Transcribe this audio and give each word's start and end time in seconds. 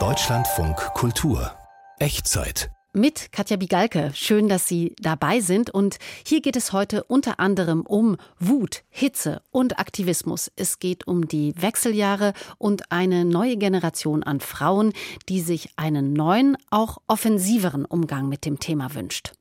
Deutschlandfunk 0.00 0.76
Kultur 0.94 1.52
Echtzeit 2.00 2.72
mit 2.92 3.30
Katja 3.30 3.56
Bigalke. 3.56 4.10
Schön, 4.14 4.48
dass 4.48 4.66
Sie 4.66 4.96
dabei 5.00 5.38
sind. 5.38 5.70
Und 5.70 5.98
hier 6.26 6.40
geht 6.42 6.56
es 6.56 6.72
heute 6.72 7.04
unter 7.04 7.38
anderem 7.38 7.82
um 7.82 8.16
Wut, 8.40 8.82
Hitze 8.90 9.42
und 9.52 9.78
Aktivismus. 9.78 10.50
Es 10.56 10.80
geht 10.80 11.06
um 11.06 11.28
die 11.28 11.54
Wechseljahre 11.56 12.32
und 12.58 12.90
eine 12.90 13.24
neue 13.24 13.56
Generation 13.58 14.24
an 14.24 14.40
Frauen, 14.40 14.92
die 15.28 15.40
sich 15.40 15.68
einen 15.76 16.14
neuen, 16.14 16.56
auch 16.70 16.98
offensiveren 17.06 17.84
Umgang 17.84 18.28
mit 18.28 18.44
dem 18.44 18.58
Thema 18.58 18.92
wünscht. 18.96 19.34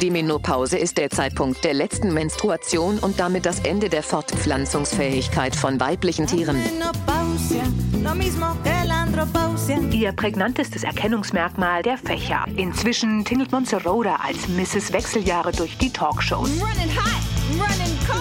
Die 0.00 0.10
Menopause 0.10 0.76
ist 0.76 0.98
der 0.98 1.10
Zeitpunkt 1.10 1.64
der 1.64 1.74
letzten 1.74 2.12
Menstruation 2.12 2.98
und 2.98 3.18
damit 3.18 3.46
das 3.46 3.60
Ende 3.60 3.88
der 3.88 4.02
Fortpflanzungsfähigkeit 4.02 5.56
von 5.56 5.80
weiblichen 5.80 6.26
Tieren. 6.26 6.62
Ihr 9.92 10.12
prägnantestes 10.12 10.84
Erkennungsmerkmal 10.84 11.82
der 11.82 11.98
Fächer. 11.98 12.44
Inzwischen 12.56 13.24
tingelt 13.24 13.52
Monserota 13.52 14.16
als 14.16 14.48
Mrs. 14.48 14.92
Wechseljahre 14.92 15.52
durch 15.52 15.78
die 15.78 15.90
Talkshows. 15.90 16.50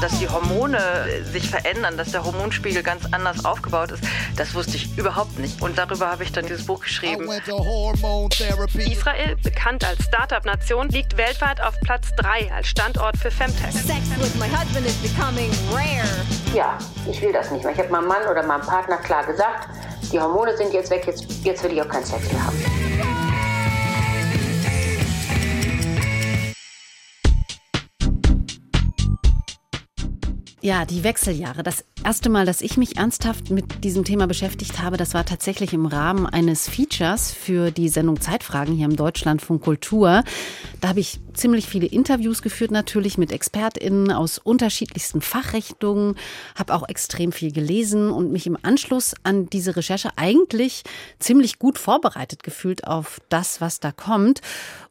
Dass 0.01 0.19
die 0.19 0.27
Hormone 0.27 0.79
sich 1.31 1.49
verändern, 1.49 1.97
dass 1.97 2.11
der 2.11 2.23
Hormonspiegel 2.23 2.83
ganz 2.83 3.05
anders 3.11 3.45
aufgebaut 3.45 3.91
ist, 3.91 4.03
das 4.35 4.53
wusste 4.53 4.75
ich 4.75 4.97
überhaupt 4.97 5.39
nicht. 5.39 5.61
Und 5.61 5.77
darüber 5.77 6.11
habe 6.11 6.23
ich 6.23 6.31
dann 6.31 6.45
dieses 6.45 6.65
Buch 6.65 6.81
geschrieben. 6.81 7.27
Israel, 8.91 9.35
bekannt 9.41 9.83
als 9.83 10.03
Startup-Nation, 10.05 10.89
liegt 10.89 11.17
weltweit 11.17 11.61
auf 11.61 11.79
Platz 11.81 12.09
3 12.17 12.51
als 12.53 12.67
Standort 12.67 13.17
für 13.17 13.31
Femtech. 13.31 13.73
Ja, 16.53 16.77
ich 17.09 17.21
will 17.21 17.33
das 17.33 17.51
nicht 17.51 17.63
mehr. 17.63 17.73
Ich 17.73 17.79
habe 17.79 17.89
meinem 17.89 18.07
Mann 18.07 18.27
oder 18.29 18.43
meinem 18.43 18.61
Partner 18.61 18.97
klar 18.97 19.25
gesagt, 19.25 19.69
die 20.11 20.19
Hormone 20.19 20.55
sind 20.55 20.73
jetzt 20.73 20.91
weg, 20.91 21.03
jetzt, 21.07 21.25
jetzt 21.43 21.63
will 21.63 21.73
ich 21.73 21.81
auch 21.81 21.89
keinen 21.89 22.05
Sex 22.05 22.31
mehr 22.31 22.45
haben. 22.45 23.24
Ja, 30.65 30.83
die 30.83 31.03
Wechseljahre. 31.03 31.61
Das 31.61 31.85
erste 32.05 32.29
Mal, 32.29 32.45
dass 32.45 32.61
ich 32.61 32.77
mich 32.77 32.97
ernsthaft 32.97 33.49
mit 33.49 33.83
diesem 33.83 34.03
Thema 34.03 34.27
beschäftigt 34.27 34.79
habe, 34.79 34.95
das 34.95 35.15
war 35.15 35.25
tatsächlich 35.25 35.73
im 35.73 35.87
Rahmen 35.87 36.27
eines 36.27 36.69
Features 36.69 37.31
für 37.31 37.71
die 37.71 37.89
Sendung 37.89 38.21
Zeitfragen 38.21 38.75
hier 38.75 38.85
im 38.85 38.95
Deutschlandfunk 38.95 39.63
Kultur. 39.63 40.23
Da 40.81 40.89
habe 40.89 40.99
ich 40.99 41.19
ziemlich 41.33 41.65
viele 41.65 41.87
Interviews 41.87 42.43
geführt, 42.43 42.69
natürlich 42.69 43.17
mit 43.17 43.31
ExpertInnen 43.31 44.11
aus 44.11 44.37
unterschiedlichsten 44.37 45.19
Fachrichtungen, 45.19 46.15
habe 46.53 46.75
auch 46.75 46.87
extrem 46.87 47.31
viel 47.31 47.51
gelesen 47.51 48.11
und 48.11 48.31
mich 48.31 48.45
im 48.45 48.57
Anschluss 48.61 49.15
an 49.23 49.49
diese 49.49 49.75
Recherche 49.75 50.09
eigentlich 50.15 50.83
ziemlich 51.17 51.57
gut 51.57 51.79
vorbereitet 51.79 52.43
gefühlt 52.43 52.85
auf 52.85 53.19
das, 53.29 53.61
was 53.61 53.79
da 53.79 53.91
kommt. 53.91 54.41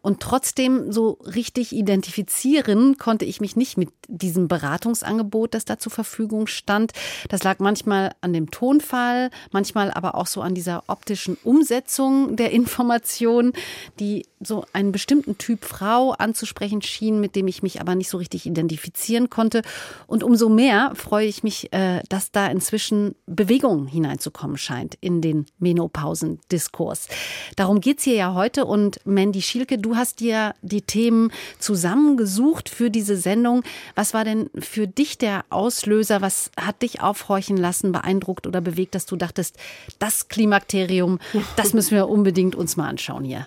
Und 0.02 0.20
trotzdem 0.20 0.90
so 0.90 1.12
richtig 1.24 1.72
identifizieren 1.72 2.98
konnte 2.98 3.24
ich 3.24 3.40
mich 3.40 3.54
nicht 3.54 3.78
mit 3.78 3.90
diesem 4.08 4.48
Beratungsangebot, 4.48 5.54
das 5.54 5.64
da 5.64 5.78
zur 5.78 5.92
Verfügung 5.92 6.46
stand. 6.46 6.92
Das 7.28 7.42
lag 7.42 7.58
manchmal 7.58 8.12
an 8.20 8.32
dem 8.32 8.50
Tonfall, 8.50 9.30
manchmal 9.52 9.90
aber 9.90 10.14
auch 10.14 10.26
so 10.26 10.40
an 10.40 10.54
dieser 10.54 10.84
optischen 10.86 11.36
Umsetzung 11.44 12.36
der 12.36 12.50
Information, 12.50 13.52
die 14.00 14.26
so 14.46 14.64
einen 14.72 14.92
bestimmten 14.92 15.38
Typ 15.38 15.64
Frau 15.64 16.12
anzusprechen 16.12 16.82
schien, 16.82 17.20
mit 17.20 17.36
dem 17.36 17.48
ich 17.48 17.62
mich 17.62 17.80
aber 17.80 17.94
nicht 17.94 18.10
so 18.10 18.18
richtig 18.18 18.46
identifizieren 18.46 19.30
konnte. 19.30 19.62
Und 20.06 20.22
umso 20.22 20.48
mehr 20.48 20.92
freue 20.94 21.26
ich 21.26 21.42
mich, 21.42 21.72
äh, 21.72 22.02
dass 22.08 22.30
da 22.30 22.46
inzwischen 22.46 23.14
Bewegung 23.26 23.86
hineinzukommen 23.86 24.56
scheint 24.56 24.96
in 25.00 25.20
den 25.20 25.46
Menopausendiskurs. 25.58 27.08
Darum 27.56 27.80
geht's 27.80 28.04
hier 28.04 28.14
ja 28.14 28.34
heute. 28.34 28.66
Und 28.66 29.00
Mandy 29.04 29.42
Schielke, 29.42 29.78
du 29.78 29.96
hast 29.96 30.20
dir 30.20 30.54
die 30.62 30.82
Themen 30.82 31.32
zusammengesucht 31.58 32.68
für 32.68 32.90
diese 32.90 33.16
Sendung. 33.16 33.62
Was 33.94 34.14
war 34.14 34.24
denn 34.24 34.50
für 34.58 34.86
dich 34.86 35.18
der 35.18 35.44
Auslöser? 35.50 36.20
Was 36.20 36.50
hat 36.58 36.82
dich 36.82 36.93
aufhorchen 37.00 37.56
lassen, 37.56 37.92
beeindruckt 37.92 38.46
oder 38.46 38.60
bewegt, 38.60 38.94
dass 38.94 39.06
du 39.06 39.16
dachtest, 39.16 39.56
das 39.98 40.28
Klimakterium, 40.28 41.18
das 41.56 41.74
müssen 41.74 41.96
wir 41.96 42.08
unbedingt 42.08 42.54
uns 42.54 42.76
mal 42.76 42.88
anschauen 42.88 43.24
hier? 43.24 43.46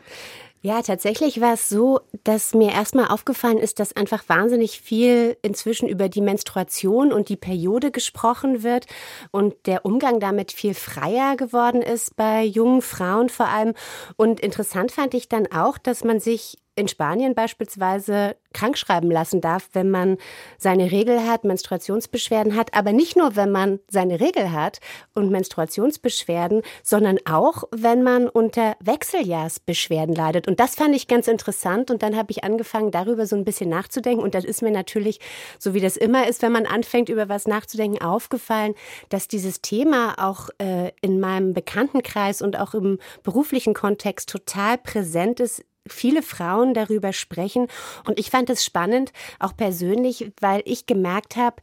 Ja, 0.61 0.81
tatsächlich 0.81 1.39
war 1.39 1.53
es 1.53 1.69
so, 1.69 2.01
dass 2.23 2.53
mir 2.53 2.71
erstmal 2.71 3.07
aufgefallen 3.07 3.59
ist, 3.59 3.79
dass 3.79 3.95
einfach 3.95 4.27
wahnsinnig 4.27 4.81
viel 4.81 5.37
inzwischen 5.43 5.87
über 5.87 6.09
die 6.09 6.21
Menstruation 6.21 7.13
und 7.13 7.29
die 7.29 7.37
Periode 7.37 7.91
gesprochen 7.91 8.63
wird 8.63 8.87
und 9.31 9.53
der 9.67 9.85
Umgang 9.85 10.19
damit 10.19 10.51
viel 10.51 10.73
freier 10.73 11.37
geworden 11.37 11.81
ist 11.81 12.15
bei 12.15 12.43
jungen 12.43 12.81
Frauen 12.81 13.29
vor 13.29 13.47
allem. 13.47 13.75
Und 14.15 14.39
interessant 14.39 14.91
fand 14.91 15.13
ich 15.13 15.29
dann 15.29 15.47
auch, 15.51 15.77
dass 15.77 16.03
man 16.03 16.19
sich 16.19 16.57
in 16.77 16.87
Spanien 16.87 17.35
beispielsweise 17.35 18.35
krankschreiben 18.53 19.11
lassen 19.11 19.41
darf, 19.41 19.69
wenn 19.73 19.89
man 19.89 20.17
seine 20.57 20.91
Regel 20.91 21.27
hat, 21.27 21.43
Menstruationsbeschwerden 21.43 22.55
hat, 22.55 22.73
aber 22.73 22.91
nicht 22.93 23.17
nur, 23.17 23.35
wenn 23.35 23.51
man 23.51 23.79
seine 23.89 24.19
Regel 24.19 24.51
hat 24.51 24.79
und 25.13 25.29
Menstruationsbeschwerden, 25.29 26.61
sondern 26.83 27.17
auch, 27.25 27.63
wenn 27.71 28.03
man 28.03 28.29
unter 28.29 28.75
Wechseljahrsbeschwerden 28.79 30.15
leidet. 30.15 30.47
Und 30.47 30.59
das 30.59 30.75
fand 30.75 30.95
ich 30.95 31.07
ganz 31.07 31.27
interessant. 31.27 31.91
Und 31.91 32.01
dann 32.03 32.15
habe 32.15 32.31
ich 32.31 32.43
angefangen, 32.43 32.91
darüber 32.91 33.25
so 33.25 33.35
ein 33.35 33.45
bisschen 33.45 33.69
nachzudenken. 33.69 34.23
Und 34.23 34.33
das 34.33 34.45
ist 34.45 34.61
mir 34.61 34.71
natürlich, 34.71 35.19
so 35.59 35.73
wie 35.73 35.81
das 35.81 35.97
immer 35.97 36.27
ist, 36.27 36.41
wenn 36.41 36.51
man 36.51 36.65
anfängt, 36.65 37.09
über 37.09 37.29
was 37.29 37.47
nachzudenken, 37.47 38.01
aufgefallen, 38.01 38.73
dass 39.09 39.27
dieses 39.27 39.61
Thema 39.61 40.15
auch 40.17 40.49
äh, 40.59 40.91
in 41.01 41.19
meinem 41.19 41.53
Bekanntenkreis 41.53 42.41
und 42.41 42.57
auch 42.57 42.73
im 42.73 42.99
beruflichen 43.23 43.73
Kontext 43.73 44.29
total 44.29 44.77
präsent 44.77 45.39
ist 45.39 45.63
viele 45.89 46.21
Frauen 46.21 46.73
darüber 46.73 47.13
sprechen. 47.13 47.67
Und 48.05 48.19
ich 48.19 48.29
fand 48.29 48.49
es 48.49 48.63
spannend, 48.63 49.11
auch 49.39 49.55
persönlich, 49.55 50.31
weil 50.39 50.61
ich 50.65 50.85
gemerkt 50.85 51.35
habe, 51.35 51.57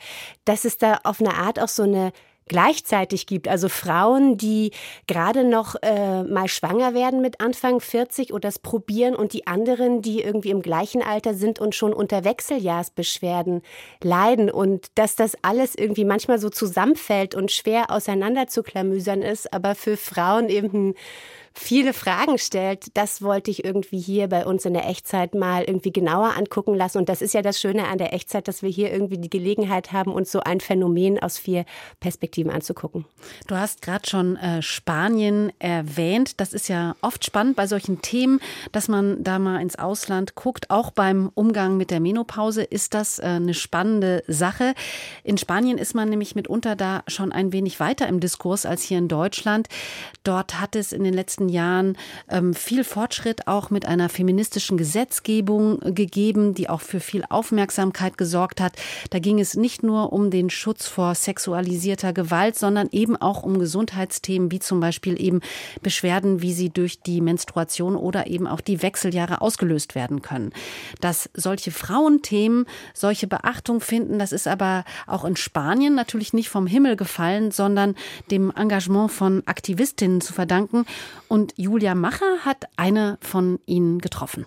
dass 0.45 0.65
es 0.65 0.79
da 0.79 1.01
auf 1.05 1.21
eine 1.21 1.35
Art 1.35 1.61
auch 1.61 1.69
so 1.69 1.83
eine 1.83 2.12
gleichzeitig 2.47 3.27
gibt. 3.27 3.49
Also 3.49 3.69
Frauen, 3.69 4.37
die 4.37 4.71
gerade 5.06 5.44
noch 5.44 5.75
äh, 5.82 6.22
mal 6.22 6.49
schwanger 6.49 6.94
werden 6.94 7.21
mit 7.21 7.41
Anfang 7.41 7.81
40 7.81 8.32
oder 8.32 8.44
das 8.44 8.59
probieren 8.59 9.16
und 9.16 9.32
die 9.32 9.47
anderen, 9.47 10.03
die 10.03 10.21
irgendwie 10.21 10.50
im 10.50 10.62
gleichen 10.62 11.03
Alter 11.03 11.34
sind 11.34 11.59
und 11.59 11.75
schon 11.75 11.93
unter 11.93 12.25
Wechseljahrsbeschwerden 12.25 13.62
leiden 14.03 14.50
und 14.50 14.87
dass 14.94 15.16
das 15.16 15.37
alles 15.43 15.75
irgendwie 15.75 16.05
manchmal 16.05 16.38
so 16.38 16.50
zusammenfällt 16.50 17.34
und 17.34 17.50
schwer 17.50 17.91
auseinander 17.91 18.47
zu 18.47 18.62
klamüsern 18.62 19.22
ist, 19.22 19.53
aber 19.53 19.75
für 19.75 19.97
Frauen 19.97 20.49
eben 20.49 20.94
viele 21.55 21.93
Fragen 21.93 22.37
stellt, 22.37 22.97
das 22.97 23.22
wollte 23.22 23.50
ich 23.50 23.65
irgendwie 23.65 23.99
hier 23.99 24.28
bei 24.28 24.44
uns 24.44 24.65
in 24.65 24.75
der 24.75 24.88
Echtzeit 24.88 25.34
mal 25.34 25.62
irgendwie 25.62 25.93
genauer 25.93 26.37
angucken 26.37 26.75
lassen. 26.75 26.99
Und 26.99 27.09
das 27.09 27.22
ist 27.22 27.32
ja 27.32 27.43
das 27.43 27.61
Schöne 27.61 27.87
an 27.87 27.99
der 27.99 28.12
Echtzeit, 28.12 28.49
dass 28.49 28.62
wir 28.62 28.71
hier 28.71 28.93
irgendwie 28.93 29.19
die 29.19 29.31
Gelegenheit 29.31 29.93
haben, 29.93 30.12
uns 30.12 30.32
so 30.32 30.41
ein 30.41 30.61
Phänomen 30.61 31.19
aus 31.21 31.38
vier 31.38 31.65
Perspektiven 32.00 32.34
anzugucken. 32.50 33.05
Du 33.47 33.56
hast 33.56 33.83
gerade 33.83 34.09
schon 34.09 34.37
äh, 34.37 34.62
Spanien 34.62 35.53
erwähnt. 35.59 36.41
Das 36.41 36.53
ist 36.53 36.69
ja 36.69 36.97
oft 37.00 37.25
spannend 37.25 37.56
bei 37.56 37.67
solchen 37.67 38.03
Themen, 38.03 38.41
dass 38.72 38.89
man 38.89 39.22
da 39.22 39.39
mal 39.39 39.61
ins 39.61 39.77
Ausland 39.77 40.34
guckt. 40.34 40.71
Auch 40.71 40.91
beim 40.91 41.31
Umgang 41.34 41.77
mit 41.77 41.91
der 41.91 42.00
Menopause 42.00 42.62
ist 42.62 42.94
das 42.94 43.19
äh, 43.19 43.25
eine 43.25 43.55
spannende 43.55 44.25
Sache. 44.28 44.75
In 45.23 45.39
Spanien 45.39 45.78
ist 45.78 45.94
man 45.94 46.09
nämlich 46.09 46.34
mitunter 46.34 46.75
da 46.77 47.03
schon 47.06 47.33
ein 47.33 47.53
wenig 47.53 47.81
weiter 47.81 48.09
im 48.09 48.21
Diskurs 48.21 48.67
als 48.67 48.83
hier 48.83 48.99
in 48.99 49.09
Deutschland. 49.09 49.69
Dort 50.25 50.61
hat 50.61 50.75
es 50.75 50.93
in 50.93 51.05
den 51.05 51.15
letzten 51.15 51.44
letzten 51.44 51.49
Jahren 51.49 51.97
ähm, 52.28 52.55
viel 52.55 52.84
Fortschritt 52.84 53.47
auch 53.47 53.71
mit 53.71 53.87
einer 53.87 54.09
feministischen 54.09 54.77
Gesetzgebung 54.77 55.81
gegeben, 55.81 56.55
die 56.55 56.69
auch 56.69 56.81
für 56.81 57.00
viel 57.00 57.25
Aufmerksamkeit 57.28 58.19
gesorgt 58.19 58.61
hat. 58.61 58.75
Da 59.11 59.19
ging 59.19 59.41
es 59.41 59.55
nicht 59.55 59.83
nur 59.83 60.12
um 60.12 60.31
den 60.31 60.50
Schutz 60.50 60.87
vor 60.87 61.15
sexualisierter 61.15 62.12
Gewalt, 62.12 62.24
sondern 62.57 62.88
eben 62.93 63.17
auch 63.17 63.43
um 63.43 63.59
Gesundheitsthemen 63.59 64.50
wie 64.50 64.61
zum 64.61 64.81
Beispiel 64.81 65.21
eben 65.21 65.41
Beschwerden, 65.82 66.43
wie 66.43 66.53
sie 66.53 66.71
durch 66.71 67.00
die 67.00 67.21
Menstruation 67.21 67.97
oder 67.97 68.26
eben 68.26 68.47
auch 68.47 68.61
die 68.61 68.82
Wechseljahre 68.82 69.41
ausgelöst 69.41 69.94
werden 69.94 70.23
können. 70.23 70.53
Dass 71.00 71.31
solche 71.35 71.71
Frauenthemen 71.71 72.67
solche 72.93 73.26
Beachtung 73.26 73.81
finden, 73.81 74.19
das 74.19 74.32
ist 74.32 74.47
aber 74.47 74.85
auch 75.06 75.25
in 75.25 75.37
Spanien 75.37 75.94
natürlich 75.94 76.32
nicht 76.32 76.49
vom 76.49 76.67
Himmel 76.67 76.97
gefallen, 76.97 77.50
sondern 77.50 77.94
dem 78.31 78.53
Engagement 78.55 79.11
von 79.11 79.43
Aktivistinnen 79.47 80.21
zu 80.21 80.32
verdanken. 80.32 80.85
Und 81.29 81.55
Julia 81.56 81.94
Macher 81.94 82.38
hat 82.44 82.65
eine 82.76 83.19
von 83.21 83.59
ihnen 83.67 83.99
getroffen. 84.00 84.47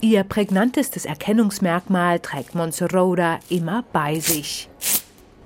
Ihr 0.00 0.24
prägnantestes 0.24 1.04
Erkennungsmerkmal 1.04 2.18
trägt 2.20 2.54
Monserota 2.54 3.38
immer 3.48 3.84
bei 3.92 4.18
sich. 4.18 4.68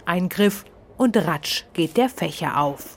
Ein 0.09 0.31
Griff 0.31 0.65
und 0.97 1.19
ratsch 1.19 1.65
geht 1.75 1.99
der 1.99 2.09
Fächer 2.09 2.59
auf. 2.59 2.97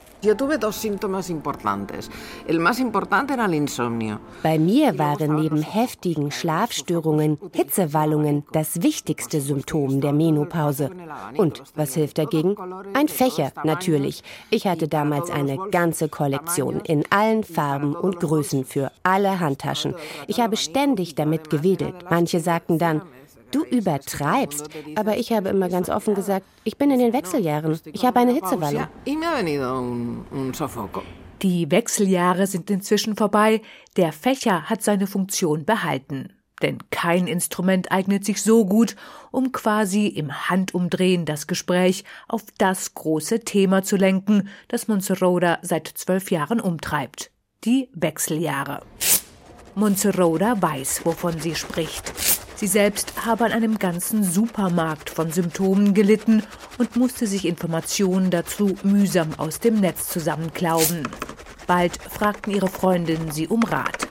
Bei 4.42 4.58
mir 4.58 4.98
waren 4.98 5.34
neben 5.34 5.62
heftigen 5.62 6.30
Schlafstörungen 6.30 7.38
Hitzewallungen 7.52 8.44
das 8.52 8.82
wichtigste 8.82 9.42
Symptom 9.42 10.00
der 10.00 10.14
Menopause. 10.14 10.88
Und 11.36 11.62
was 11.74 11.92
hilft 11.92 12.16
dagegen? 12.16 12.56
Ein 12.94 13.08
Fächer, 13.08 13.52
natürlich. 13.62 14.22
Ich 14.48 14.66
hatte 14.66 14.88
damals 14.88 15.30
eine 15.30 15.58
ganze 15.70 16.08
Kollektion 16.08 16.80
in 16.80 17.04
allen 17.10 17.44
Farben 17.44 17.94
und 17.94 18.20
Größen 18.20 18.64
für 18.64 18.90
alle 19.02 19.38
Handtaschen. 19.38 19.94
Ich 20.28 20.40
habe 20.40 20.56
ständig 20.56 21.14
damit 21.14 21.50
gewedelt. 21.50 22.06
Manche 22.08 22.40
sagten 22.40 22.78
dann, 22.78 23.02
Du 23.52 23.64
übertreibst. 23.64 24.68
Aber 24.96 25.16
ich 25.16 25.32
habe 25.32 25.50
immer 25.50 25.68
ganz 25.68 25.88
offen 25.88 26.14
gesagt, 26.14 26.44
ich 26.64 26.76
bin 26.76 26.90
in 26.90 26.98
den 26.98 27.12
Wechseljahren. 27.12 27.78
Ich 27.92 28.04
habe 28.04 28.18
eine 28.18 28.32
Hitzewallung. 28.32 28.88
Die 31.42 31.70
Wechseljahre 31.70 32.46
sind 32.46 32.70
inzwischen 32.70 33.16
vorbei. 33.16 33.62
Der 33.96 34.12
Fächer 34.12 34.70
hat 34.70 34.82
seine 34.82 35.06
Funktion 35.06 35.64
behalten. 35.64 36.32
Denn 36.62 36.78
kein 36.90 37.26
Instrument 37.26 37.90
eignet 37.90 38.24
sich 38.24 38.40
so 38.40 38.64
gut, 38.64 38.94
um 39.32 39.50
quasi 39.50 40.06
im 40.06 40.48
Handumdrehen 40.48 41.24
das 41.24 41.48
Gespräch 41.48 42.04
auf 42.28 42.44
das 42.58 42.94
große 42.94 43.40
Thema 43.40 43.82
zu 43.82 43.96
lenken, 43.96 44.48
das 44.68 44.86
Monseroda 44.86 45.58
seit 45.62 45.88
zwölf 45.88 46.30
Jahren 46.30 46.60
umtreibt. 46.60 47.32
Die 47.64 47.88
Wechseljahre. 47.92 48.82
Monseroda 49.74 50.60
weiß, 50.60 51.04
wovon 51.04 51.40
sie 51.40 51.56
spricht. 51.56 52.12
Sie 52.62 52.68
selbst 52.68 53.26
habe 53.26 53.46
an 53.46 53.50
einem 53.50 53.80
ganzen 53.80 54.22
Supermarkt 54.22 55.10
von 55.10 55.32
Symptomen 55.32 55.94
gelitten 55.94 56.44
und 56.78 56.94
musste 56.94 57.26
sich 57.26 57.44
Informationen 57.44 58.30
dazu 58.30 58.76
mühsam 58.84 59.34
aus 59.36 59.58
dem 59.58 59.80
Netz 59.80 60.06
zusammenklauben. 60.06 61.08
Bald 61.66 61.96
fragten 62.00 62.54
ihre 62.54 62.68
Freundinnen 62.68 63.32
sie 63.32 63.48
um 63.48 63.64
Rat. 63.64 64.06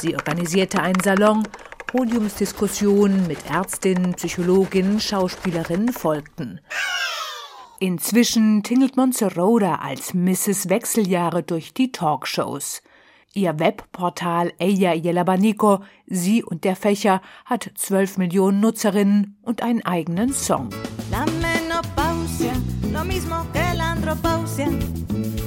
Sie 0.00 0.14
organisierte 0.14 0.80
einen 0.80 1.00
Salon, 1.02 1.42
Podiumsdiskussionen 1.88 3.26
mit 3.26 3.50
Ärztinnen, 3.50 4.14
Psychologinnen, 4.14 5.00
Schauspielerinnen 5.00 5.92
folgten. 5.92 6.60
Inzwischen 7.80 8.62
tingelt 8.62 8.96
Monseroda 8.96 9.80
als 9.82 10.14
Mrs. 10.14 10.68
Wechseljahre 10.68 11.42
durch 11.42 11.74
die 11.74 11.90
Talkshows. 11.90 12.80
Ihr 13.38 13.60
Webportal 13.60 14.52
Ella 14.58 14.96
y 14.96 15.08
el 15.08 15.16
Abanico, 15.16 15.80
Sie 16.08 16.42
und 16.42 16.64
der 16.64 16.74
Fächer, 16.74 17.22
hat 17.44 17.70
12 17.72 18.18
Millionen 18.18 18.58
Nutzerinnen 18.58 19.38
und 19.42 19.62
einen 19.62 19.86
eigenen 19.86 20.32
Song. 20.32 20.70
La 21.12 21.24
menopausia, 21.24 22.52
lo 22.92 23.04
mismo 23.04 23.36
que 23.52 23.76
la 23.76 23.92
andropausia. 23.92 24.68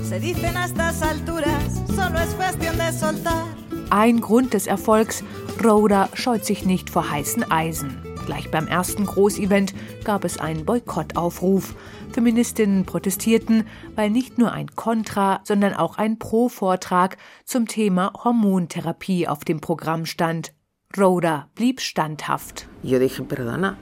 Se 0.04 0.22
dicen 0.22 0.56
a 0.56 0.66
estas 0.66 1.02
alturas, 1.02 1.82
solo 1.88 2.18
es 2.20 2.34
cuestión 2.36 2.78
de 2.78 2.94
soltar. 2.94 3.46
Ein 3.90 4.22
Grund 4.22 4.54
des 4.54 4.68
Erfolgs, 4.68 5.22
Rhoda 5.62 6.08
scheut 6.14 6.46
sich 6.46 6.66
nicht 6.66 6.90
vor 6.90 7.12
heißen 7.12 7.52
Eisen. 7.52 8.11
Gleich 8.26 8.52
beim 8.52 8.68
ersten 8.68 9.06
Großevent 9.06 9.74
gab 10.04 10.26
es 10.26 10.40
einen 10.40 10.66
Boykottaufruf. 10.66 11.76
Feministinnen 12.12 12.86
protestierten, 12.86 13.66
weil 13.96 14.10
nicht 14.10 14.38
nur 14.38 14.52
ein 14.52 14.76
Kontra, 14.76 15.42
sondern 15.44 15.74
auch 15.74 15.98
ein 15.98 16.20
Pro-Vortrag 16.20 17.18
zum 17.46 17.68
Thema 17.68 18.14
Hormontherapie 18.24 19.28
auf 19.28 19.44
dem 19.44 19.60
Programm 19.60 20.06
stand. 20.06 20.54
Rhoda 20.98 21.50
blieb 21.56 21.80
standhaft. 21.80 22.68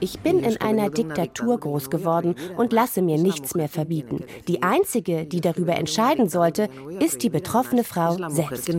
Ich 0.00 0.20
bin 0.20 0.40
in 0.40 0.60
einer 0.60 0.90
Diktatur 0.90 1.58
groß 1.58 1.90
geworden 1.90 2.36
und 2.56 2.72
lasse 2.72 3.02
mir 3.02 3.18
nichts 3.18 3.54
mehr 3.54 3.68
verbieten. 3.68 4.24
Die 4.46 4.62
einzige, 4.62 5.26
die 5.26 5.40
darüber 5.40 5.74
entscheiden 5.74 6.28
sollte, 6.28 6.68
ist 7.00 7.22
die 7.22 7.30
betroffene 7.30 7.82
Frau 7.82 8.16
selbst, 8.28 8.70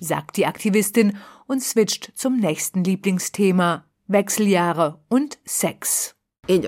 sagt 0.00 0.36
die 0.36 0.46
Aktivistin 0.46 1.16
und 1.46 1.62
switcht 1.62 2.12
zum 2.16 2.38
nächsten 2.38 2.82
Lieblingsthema 2.82 3.84
Wechseljahre 4.08 5.00
und 5.08 5.38
Sex. 5.44 6.16
Für 6.48 6.60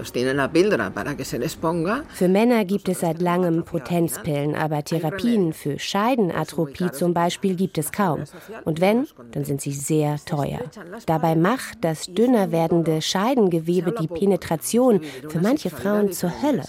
Männer 2.29 2.65
gibt 2.65 2.89
es 2.89 3.01
seit 3.01 3.21
langem 3.21 3.65
Potenzpillen, 3.65 4.57
aber 4.57 4.83
Therapien 4.83 5.53
für 5.53 5.79
Scheidenatropie 5.79 6.91
zum 6.91 7.15
Beispiel 7.15 7.55
gibt 7.55 7.79
es 7.79 7.93
kaum. 7.93 8.25
Und 8.65 8.81
wenn, 8.81 9.07
dann 9.31 9.45
sind 9.45 9.61
sie 9.61 9.71
sehr 9.71 10.17
teuer. 10.25 10.59
Dabei 11.07 11.37
macht 11.37 11.85
das 11.85 12.07
dünner 12.07 12.51
werdende 12.51 13.01
Scheidengewebe 13.01 13.95
die 14.01 14.09
Penetration 14.09 15.01
für 15.29 15.39
manche 15.39 15.71
Frauen 15.71 16.11
zur 16.11 16.33
Hölle. 16.43 16.65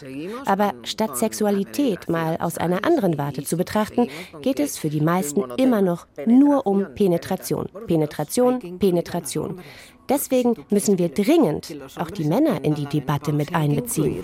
Aber 0.45 0.75
statt 0.83 1.17
Sexualität 1.17 2.09
mal 2.09 2.37
aus 2.39 2.59
einer 2.59 2.85
anderen 2.85 3.17
Warte 3.17 3.43
zu 3.43 3.57
betrachten, 3.57 4.07
geht 4.43 4.59
es 4.59 4.77
für 4.77 4.89
die 4.89 5.01
meisten 5.01 5.45
immer 5.57 5.81
noch 5.81 6.05
nur 6.27 6.67
um 6.67 6.85
Penetration. 6.93 7.69
Penetration, 7.87 8.77
Penetration. 8.77 9.59
Deswegen 10.09 10.55
müssen 10.69 10.97
wir 10.97 11.09
dringend 11.09 11.73
auch 11.97 12.09
die 12.09 12.25
Männer 12.25 12.63
in 12.63 12.75
die 12.75 12.87
Debatte 12.87 13.31
mit 13.31 13.53
einbeziehen. 13.53 14.23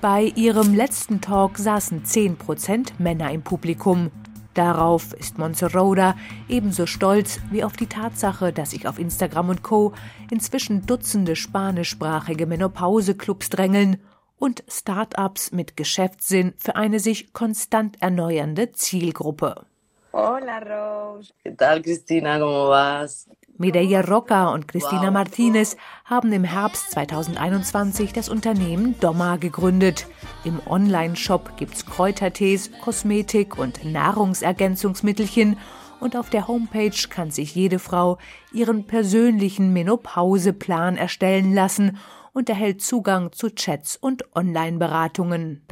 Bei 0.00 0.22
ihrem 0.22 0.74
letzten 0.74 1.20
Talk 1.20 1.58
saßen 1.58 2.04
10 2.04 2.36
Prozent 2.36 3.00
Männer 3.00 3.30
im 3.32 3.42
Publikum. 3.42 4.10
Darauf 4.54 5.12
ist 5.14 5.38
Monseroda 5.38 6.14
ebenso 6.48 6.86
stolz 6.86 7.40
wie 7.50 7.64
auf 7.64 7.72
die 7.72 7.88
Tatsache, 7.88 8.52
dass 8.52 8.70
sich 8.70 8.86
auf 8.86 9.00
Instagram 9.00 9.48
und 9.48 9.62
Co. 9.64 9.92
inzwischen 10.30 10.86
Dutzende 10.86 11.34
spanischsprachige 11.34 12.46
Menopause-Clubs 12.46 13.48
drängeln 13.48 13.96
und 14.38 14.62
Start-ups 14.68 15.50
mit 15.50 15.76
Geschäftssinn 15.76 16.52
für 16.56 16.76
eine 16.76 17.00
sich 17.00 17.32
konstant 17.32 18.00
erneuernde 18.00 18.70
Zielgruppe. 18.72 19.66
Hola 20.12 20.58
Rose. 20.60 21.32
¿Qué 21.42 21.50
tal 21.50 21.82
Cristina? 21.82 22.38
¿Cómo 22.38 22.68
vas? 22.68 23.26
Mireia 23.56 24.00
Roca 24.00 24.52
und 24.52 24.66
Cristina 24.66 25.12
Martinez 25.12 25.76
haben 26.04 26.32
im 26.32 26.42
Herbst 26.42 26.90
2021 26.90 28.12
das 28.12 28.28
Unternehmen 28.28 28.96
Domma 28.98 29.36
gegründet. 29.36 30.08
Im 30.42 30.60
Online-Shop 30.66 31.56
gibt's 31.56 31.86
Kräutertees, 31.86 32.72
Kosmetik 32.82 33.56
und 33.56 33.84
Nahrungsergänzungsmittelchen 33.84 35.56
und 36.00 36.16
auf 36.16 36.30
der 36.30 36.48
Homepage 36.48 37.08
kann 37.08 37.30
sich 37.30 37.54
jede 37.54 37.78
Frau 37.78 38.18
ihren 38.52 38.88
persönlichen 38.88 39.72
Menopauseplan 39.72 40.96
erstellen 40.96 41.54
lassen 41.54 41.98
und 42.32 42.48
erhält 42.48 42.82
Zugang 42.82 43.30
zu 43.30 43.50
Chats 43.54 43.96
und 43.96 44.24
Online-Beratungen. 44.34 45.62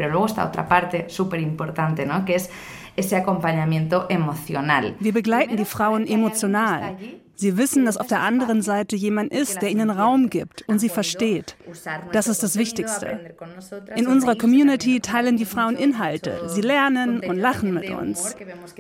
Wir 5.01 5.13
begleiten 5.13 5.57
die 5.57 5.65
Frauen 5.65 6.07
emotional. 6.07 6.97
Sie 7.35 7.57
wissen, 7.57 7.85
dass 7.85 7.97
auf 7.97 8.07
der 8.07 8.21
anderen 8.21 8.63
Seite 8.63 8.97
jemand 8.97 9.33
ist, 9.33 9.63
der 9.63 9.71
ihnen 9.71 9.91
Raum 9.91 10.31
gibt 10.31 10.63
und 10.69 10.79
sie 10.79 10.89
versteht. 10.89 11.57
Das 12.13 12.29
ist 12.29 12.43
das 12.43 12.57
Wichtigste. 12.57 13.35
In 13.97 14.07
unserer 14.07 14.37
Community 14.37 15.01
teilen 15.01 15.37
die 15.37 15.45
Frauen 15.45 15.77
Inhalte. 15.77 16.49
Sie 16.49 16.61
lernen 16.61 17.21
und 17.21 17.37
lachen 17.37 17.75
mit 17.75 17.91
uns. 17.91 18.37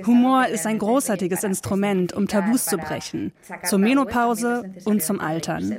Humor 0.06 0.46
ist 0.46 0.66
ein 0.66 0.78
großartiges 0.78 1.44
Instrument, 1.44 2.12
um 2.12 2.28
Tabus 2.28 2.66
zu 2.66 2.76
brechen. 2.76 3.32
Zur 3.64 3.78
Menopause 3.78 4.70
und 4.84 5.02
zum 5.02 5.20
Altern. 5.20 5.76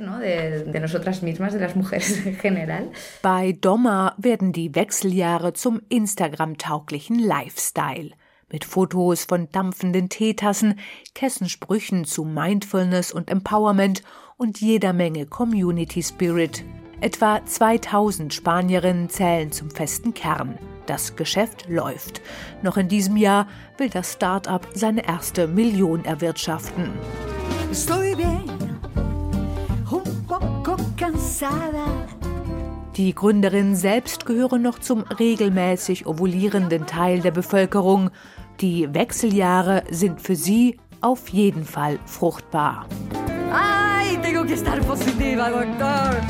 Bei 3.22 3.52
Domma 3.52 4.14
werden 4.18 4.52
die 4.52 4.74
Wechseljahre 4.74 5.52
zum 5.52 5.80
Instagram-tauglichen 5.88 7.18
Lifestyle 7.18 8.10
mit 8.54 8.64
Fotos 8.64 9.24
von 9.24 9.48
dampfenden 9.50 10.08
Teetassen, 10.08 10.78
Kessensprüchen 11.12 12.04
zu 12.04 12.22
Mindfulness 12.22 13.10
und 13.10 13.28
Empowerment 13.28 14.04
und 14.36 14.60
jeder 14.60 14.92
Menge 14.92 15.26
Community 15.26 16.00
Spirit. 16.00 16.64
Etwa 17.00 17.44
2000 17.44 18.32
Spanierinnen 18.32 19.08
zählen 19.08 19.50
zum 19.50 19.70
festen 19.70 20.14
Kern. 20.14 20.56
Das 20.86 21.16
Geschäft 21.16 21.68
läuft. 21.68 22.22
Noch 22.62 22.76
in 22.76 22.86
diesem 22.86 23.16
Jahr 23.16 23.48
will 23.76 23.88
das 23.88 24.12
Start-up 24.12 24.68
seine 24.72 25.04
erste 25.04 25.48
Million 25.48 26.04
erwirtschaften. 26.04 26.92
Die 32.96 33.12
Gründerinnen 33.12 33.74
selbst 33.74 34.24
gehören 34.24 34.62
noch 34.62 34.78
zum 34.78 35.00
regelmäßig 35.02 36.06
ovulierenden 36.06 36.86
Teil 36.86 37.18
der 37.18 37.32
Bevölkerung. 37.32 38.10
Die 38.60 38.92
Wechseljahre 38.94 39.82
sind 39.90 40.20
für 40.20 40.36
sie 40.36 40.78
auf 41.00 41.28
jeden 41.28 41.64
Fall 41.64 41.98
fruchtbar. 42.06 42.86
Ay, 43.52 44.16
tengo 44.22 44.44
que 44.44 44.54
estar 44.54 44.80
positiva, 44.80 45.50
doctor. 45.50 46.20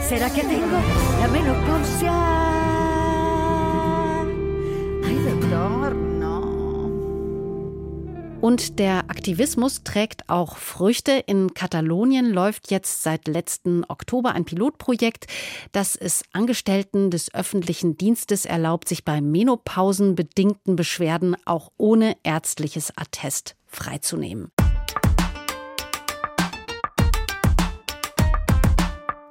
¿Será 0.00 0.30
que 0.30 0.40
tengo 0.40 0.78
la 1.20 1.28
menopausia? 1.28 2.67
Und 8.40 8.78
der 8.78 9.10
Aktivismus 9.10 9.82
trägt 9.82 10.28
auch 10.28 10.58
Früchte. 10.58 11.12
In 11.26 11.54
Katalonien 11.54 12.32
läuft 12.32 12.70
jetzt 12.70 13.02
seit 13.02 13.26
letzten 13.26 13.84
Oktober 13.88 14.32
ein 14.32 14.44
Pilotprojekt, 14.44 15.26
das 15.72 15.96
es 15.96 16.22
Angestellten 16.32 17.10
des 17.10 17.34
öffentlichen 17.34 17.96
Dienstes 17.96 18.46
erlaubt, 18.46 18.88
sich 18.88 19.04
bei 19.04 19.20
menopausenbedingten 19.20 20.76
Beschwerden 20.76 21.36
auch 21.46 21.72
ohne 21.78 22.16
ärztliches 22.22 22.96
Attest 22.96 23.56
freizunehmen. 23.66 24.52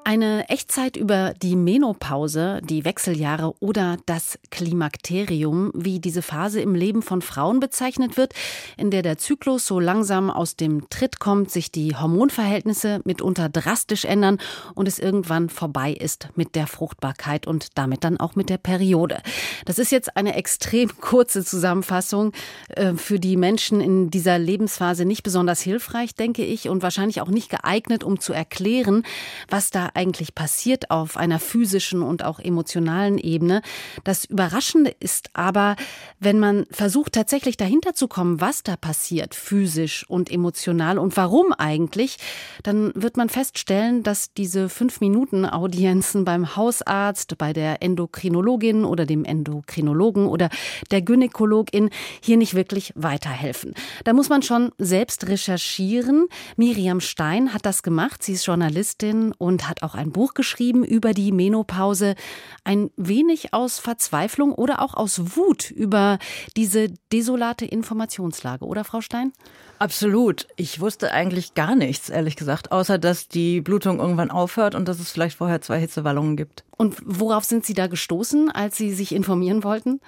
Eine 0.08 0.48
Echtzeit 0.48 0.96
über 0.96 1.34
die 1.34 1.58
Menopause, 1.58 2.62
die 2.64 2.86
Wechseljahre 2.86 3.54
oder 3.60 3.98
das 4.06 4.40
Klimakterium, 4.52 5.70
wie 5.76 6.00
diese 6.00 6.22
Phase 6.22 6.62
im 6.62 6.76
Leben 6.76 7.02
von 7.02 7.22
Frauen 7.22 7.60
bezeichnet 7.60 8.16
wird, 8.16 8.32
in 8.78 8.90
der 8.90 9.02
der 9.02 9.18
Zyklus 9.18 9.68
so 9.68 9.82
langsam 9.82 10.30
aus 10.30 10.56
dem 10.56 10.90
Tritt 10.90 11.20
kommt, 11.20 11.52
sich 11.52 11.74
die 11.74 11.94
Hormonverhältnisse 11.94 13.02
mitunter 13.04 13.50
drastisch 13.50 14.06
ändern 14.06 14.38
und 14.76 14.88
es 14.88 14.98
irgendwann 14.98 15.50
vorbei 15.50 15.92
ist 15.92 16.30
mit 16.36 16.56
der 16.56 16.68
Fruchtbarkeit 16.68 17.46
und 17.46 17.78
damit 17.78 18.06
dann 18.06 18.18
auch 18.18 18.38
mit 18.38 18.50
der 18.50 18.60
Periode. 18.60 19.22
Das 19.66 19.78
ist 19.78 19.92
jetzt 19.92 20.16
eine 20.16 20.36
extrem 20.36 20.98
kurze 21.02 21.44
Zusammenfassung 21.44 22.32
äh, 22.70 22.94
für 22.94 23.20
die 23.20 23.36
Menschen 23.36 23.82
in 23.82 24.10
dieser 24.10 24.40
Lebensphase 24.40 25.04
nicht 25.04 25.24
besonders 25.24 25.60
hilfreich, 25.60 26.16
denke 26.16 26.46
ich, 26.46 26.70
und 26.70 26.82
wahrscheinlich 26.82 27.20
auch 27.20 27.28
nicht 27.28 27.50
geeignet, 27.50 28.06
um 28.06 28.22
zu 28.22 28.32
erklären, 28.32 29.04
was 29.50 29.70
da 29.70 29.92
eigentlich 29.98 30.36
passiert 30.36 30.92
auf 30.92 31.18
einer 31.18 31.40
physischen 31.40 32.04
und 32.04 32.24
auch 32.24 32.40
emotionalen 32.40 33.18
Ebene. 33.18 33.62
Das 34.04 34.26
Überraschende 34.26 34.96
ist 35.00 35.30
aber, 35.34 35.76
wenn 36.20 36.40
man 36.40 36.66
versucht 36.72 37.14
tatsächlich 37.14 37.58
dahinter 37.58 37.96
zu 37.96 38.08
kommen, 38.08 38.40
was 38.40 38.64
da 38.64 38.76
passiert, 38.78 39.34
physisch 39.34 40.06
und 40.08 40.32
emotional 40.32 41.00
und 41.00 41.18
warum 41.18 41.52
eigentlich, 41.52 42.18
dann 42.64 42.92
wird 42.96 43.18
man 43.18 43.30
feststellen, 43.30 44.04
dass 44.04 44.34
diese 44.34 44.70
fünf 44.70 45.02
Minuten 45.02 45.46
Audienzen 45.46 46.26
beim 46.26 46.56
Hausarzt, 46.56 47.38
bei 47.38 47.54
der 47.54 47.82
Endokrinologin 47.82 48.86
oder 48.86 49.06
dem 49.06 49.26
Endokrinologen 49.26 50.28
oder 50.28 50.50
der 50.92 51.02
Gynäkologin 51.02 51.90
hier 52.22 52.38
nicht 52.38 52.54
wirklich 52.54 52.94
weiterhelfen. 52.96 53.74
Da 54.04 54.14
muss 54.14 54.30
man 54.30 54.44
schon 54.44 54.72
selbst 54.78 55.28
recherchieren. 55.28 56.28
Miriam 56.56 57.00
Stein 57.00 57.54
hat 57.54 57.66
das 57.66 57.82
gemacht. 57.82 58.22
Sie 58.24 58.34
ist 58.34 58.46
Journalistin 58.46 59.34
und 59.38 59.68
hat 59.68 59.84
auch 59.84 59.87
ein 59.96 60.12
Buch 60.12 60.34
geschrieben 60.34 60.84
über 60.84 61.14
die 61.14 61.32
Menopause. 61.32 62.16
Ein 62.64 62.92
wenig 62.98 63.54
aus 63.54 63.80
Verzweiflung 63.80 64.54
oder 64.54 64.82
auch 64.82 64.94
aus 64.94 65.36
Wut 65.36 65.72
über 65.72 66.20
diese 66.56 66.90
desolate 67.12 67.66
Informationslage, 67.66 68.66
oder 68.66 68.84
Frau 68.84 69.02
Stein? 69.02 69.34
Absolut. 69.80 70.48
Ich 70.56 70.80
wusste 70.80 71.12
eigentlich 71.12 71.54
gar 71.54 71.76
nichts, 71.76 72.10
ehrlich 72.10 72.36
gesagt, 72.36 72.72
außer 72.72 72.98
dass 72.98 73.28
die 73.28 73.62
Blutung 73.62 74.00
irgendwann 74.00 74.32
aufhört 74.32 74.76
und 74.76 74.88
dass 74.88 75.00
es 75.00 75.12
vielleicht 75.12 75.38
vorher 75.38 75.62
zwei 75.62 75.80
Hitzewallungen 75.80 76.36
gibt. 76.36 76.64
Und 76.78 76.96
worauf 77.06 77.44
sind 77.44 77.66
Sie 77.66 77.74
da 77.74 77.88
gestoßen, 77.88 78.52
als 78.52 78.78
Sie 78.78 78.94
sich 78.94 79.14
informieren 79.14 79.64
wollten? 79.64 80.00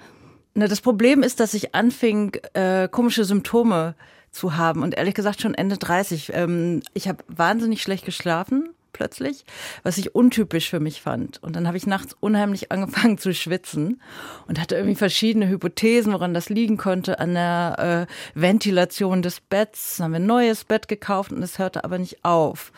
Na, 0.54 0.66
das 0.66 0.80
Problem 0.80 1.22
ist, 1.22 1.40
dass 1.40 1.54
ich 1.54 1.74
anfing, 1.74 2.36
äh, 2.54 2.88
komische 2.88 3.24
Symptome 3.24 3.94
zu 4.32 4.56
haben 4.56 4.82
und 4.82 4.96
ehrlich 4.96 5.14
gesagt 5.14 5.40
schon 5.40 5.54
Ende 5.54 5.76
30. 5.76 6.32
Ähm, 6.34 6.82
ich 6.94 7.08
habe 7.08 7.24
wahnsinnig 7.28 7.82
schlecht 7.82 8.04
geschlafen 8.04 8.70
plötzlich, 9.00 9.46
was 9.82 9.96
ich 9.96 10.14
untypisch 10.14 10.68
für 10.68 10.78
mich 10.78 11.00
fand. 11.00 11.42
Und 11.42 11.56
dann 11.56 11.66
habe 11.66 11.78
ich 11.78 11.86
nachts 11.86 12.14
unheimlich 12.20 12.70
angefangen 12.70 13.16
zu 13.16 13.32
schwitzen 13.32 14.02
und 14.46 14.60
hatte 14.60 14.74
irgendwie 14.74 14.94
verschiedene 14.94 15.48
Hypothesen, 15.48 16.12
woran 16.12 16.34
das 16.34 16.50
liegen 16.50 16.76
konnte, 16.76 17.18
an 17.18 17.32
der 17.32 18.06
äh, 18.06 18.38
Ventilation 18.38 19.22
des 19.22 19.40
Betts. 19.40 19.96
Dann 19.96 20.04
haben 20.04 20.12
wir 20.12 20.20
ein 20.20 20.26
neues 20.26 20.64
Bett 20.64 20.86
gekauft 20.86 21.32
und 21.32 21.42
es 21.42 21.58
hörte 21.58 21.82
aber 21.82 21.98
nicht 21.98 22.26
auf. 22.26 22.72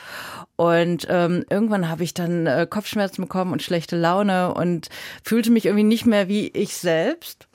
Und 0.54 1.08
ähm, 1.10 1.44
irgendwann 1.50 1.88
habe 1.88 2.04
ich 2.04 2.14
dann 2.14 2.46
äh, 2.46 2.68
Kopfschmerzen 2.70 3.22
bekommen 3.22 3.52
und 3.52 3.60
schlechte 3.60 3.96
Laune 3.96 4.54
und 4.54 4.90
fühlte 5.24 5.50
mich 5.50 5.66
irgendwie 5.66 5.82
nicht 5.82 6.06
mehr 6.06 6.28
wie 6.28 6.46
ich 6.46 6.76
selbst. 6.76 7.48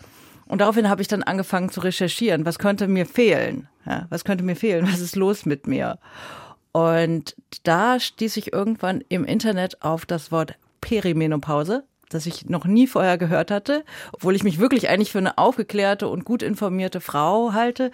Und 0.45 0.59
daraufhin 0.59 0.89
habe 0.89 1.01
ich 1.01 1.07
dann 1.07 1.23
angefangen 1.23 1.69
zu 1.69 1.79
recherchieren, 1.79 2.45
was 2.45 2.59
könnte 2.59 2.89
mir 2.89 3.05
fehlen? 3.05 3.69
Ja, 3.85 4.07
was 4.09 4.25
könnte 4.25 4.43
mir 4.43 4.57
fehlen? 4.57 4.85
Was 4.91 4.99
ist 4.99 5.15
los 5.15 5.45
mit 5.45 5.67
mir? 5.67 5.99
Und 6.77 7.35
da 7.63 7.99
stieß 7.99 8.37
ich 8.37 8.53
irgendwann 8.53 9.03
im 9.09 9.25
Internet 9.25 9.81
auf 9.81 10.05
das 10.05 10.31
Wort 10.31 10.53
Perimenopause, 10.79 11.85
das 12.09 12.27
ich 12.27 12.49
noch 12.49 12.65
nie 12.65 12.85
vorher 12.85 13.17
gehört 13.17 13.49
hatte, 13.49 13.83
obwohl 14.13 14.35
ich 14.35 14.43
mich 14.43 14.59
wirklich 14.59 14.87
eigentlich 14.87 15.11
für 15.11 15.17
eine 15.17 15.39
aufgeklärte 15.39 16.07
und 16.07 16.23
gut 16.23 16.43
informierte 16.43 17.01
Frau 17.01 17.53
halte. 17.53 17.89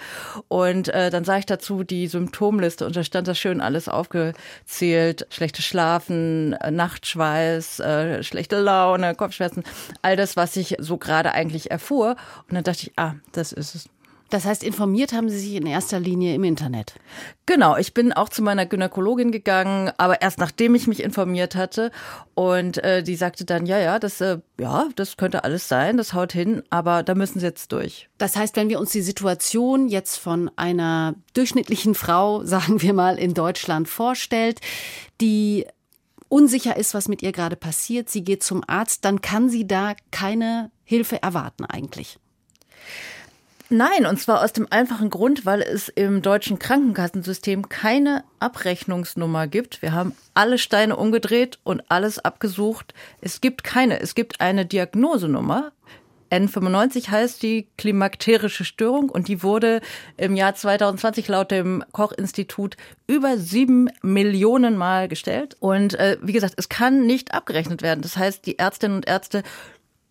Und 0.49 0.89
äh, 0.89 1.09
dann 1.11 1.23
sah 1.23 1.37
ich 1.37 1.45
dazu 1.45 1.85
die 1.85 2.07
Symptomliste 2.07 2.85
und 2.85 2.97
da 2.97 3.05
stand 3.05 3.29
das 3.29 3.39
schön 3.39 3.61
alles 3.61 3.87
aufgezählt. 3.87 5.27
Schlechte 5.29 5.61
Schlafen, 5.61 6.51
äh, 6.51 6.69
Nachtschweiß, 6.69 7.79
äh, 7.79 8.21
schlechte 8.21 8.59
Laune, 8.59 9.15
Kopfschmerzen, 9.15 9.63
all 10.01 10.17
das, 10.17 10.35
was 10.35 10.57
ich 10.57 10.75
so 10.79 10.97
gerade 10.97 11.31
eigentlich 11.31 11.71
erfuhr. 11.71 12.17
Und 12.49 12.55
dann 12.55 12.65
dachte 12.65 12.87
ich, 12.87 12.91
ah, 12.97 13.13
das 13.31 13.53
ist 13.53 13.75
es. 13.75 13.89
Das 14.33 14.45
heißt, 14.45 14.63
informiert 14.63 15.13
haben 15.13 15.29
Sie 15.29 15.37
sich 15.37 15.53
in 15.53 15.67
erster 15.67 15.99
Linie 15.99 16.33
im 16.33 16.43
Internet? 16.43 16.95
Genau, 17.45 17.77
ich 17.77 17.93
bin 17.93 18.11
auch 18.11 18.29
zu 18.29 18.41
meiner 18.41 18.65
Gynäkologin 18.65 19.31
gegangen, 19.31 19.91
aber 19.97 20.23
erst 20.23 20.39
nachdem 20.39 20.73
ich 20.73 20.87
mich 20.87 21.03
informiert 21.03 21.53
hatte. 21.53 21.91
Und 22.33 22.83
äh, 22.83 23.03
die 23.03 23.15
sagte 23.15 23.45
dann, 23.45 23.67
ja, 23.67 23.77
ja, 23.77 23.99
das, 23.99 24.21
äh, 24.21 24.39
ja, 24.59 24.87
das 24.95 25.17
könnte 25.17 25.43
alles 25.43 25.67
sein, 25.67 25.97
das 25.97 26.15
haut 26.15 26.33
hin, 26.33 26.63
aber 26.71 27.03
da 27.03 27.13
müssen 27.13 27.41
Sie 27.41 27.45
jetzt 27.45 27.71
durch. 27.71 28.09
Das 28.17 28.35
heißt, 28.35 28.55
wenn 28.55 28.69
wir 28.69 28.79
uns 28.79 28.89
die 28.89 29.03
Situation 29.03 29.87
jetzt 29.87 30.17
von 30.17 30.49
einer 30.55 31.13
durchschnittlichen 31.35 31.93
Frau, 31.93 32.43
sagen 32.43 32.81
wir 32.81 32.93
mal, 32.93 33.19
in 33.19 33.35
Deutschland 33.35 33.87
vorstellt, 33.87 34.61
die 35.21 35.67
unsicher 36.27 36.75
ist, 36.75 36.95
was 36.95 37.07
mit 37.07 37.21
ihr 37.21 37.33
gerade 37.33 37.55
passiert, 37.55 38.09
sie 38.09 38.23
geht 38.23 38.41
zum 38.41 38.63
Arzt, 38.65 39.05
dann 39.05 39.21
kann 39.21 39.51
sie 39.51 39.67
da 39.67 39.93
keine 40.09 40.71
Hilfe 40.85 41.21
erwarten 41.21 41.65
eigentlich. 41.65 42.17
Nein, 43.69 44.05
und 44.05 44.19
zwar 44.19 44.43
aus 44.43 44.53
dem 44.53 44.67
einfachen 44.69 45.09
Grund, 45.09 45.45
weil 45.45 45.61
es 45.61 45.87
im 45.89 46.21
deutschen 46.21 46.59
Krankenkassensystem 46.59 47.69
keine 47.69 48.23
Abrechnungsnummer 48.39 49.47
gibt. 49.47 49.81
Wir 49.81 49.93
haben 49.93 50.13
alle 50.33 50.57
Steine 50.57 50.97
umgedreht 50.97 51.59
und 51.63 51.81
alles 51.89 52.19
abgesucht. 52.19 52.93
Es 53.21 53.41
gibt 53.41 53.63
keine. 53.63 53.99
Es 53.99 54.15
gibt 54.15 54.41
eine 54.41 54.65
Diagnosenummer. 54.65 55.71
N95 56.33 57.09
heißt 57.09 57.43
die 57.43 57.67
klimakterische 57.77 58.65
Störung 58.65 59.09
und 59.09 59.27
die 59.27 59.43
wurde 59.43 59.81
im 60.17 60.35
Jahr 60.35 60.55
2020 60.55 61.27
laut 61.27 61.51
dem 61.51 61.83
Koch-Institut 61.91 62.75
über 63.05 63.37
sieben 63.37 63.89
Millionen 64.01 64.75
Mal 64.75 65.07
gestellt. 65.07 65.55
Und 65.59 65.93
äh, 65.93 66.17
wie 66.21 66.33
gesagt, 66.33 66.55
es 66.57 66.69
kann 66.69 67.05
nicht 67.05 67.33
abgerechnet 67.33 67.83
werden. 67.83 68.01
Das 68.01 68.17
heißt, 68.17 68.45
die 68.47 68.57
Ärztinnen 68.57 68.97
und 68.97 69.07
Ärzte 69.07 69.43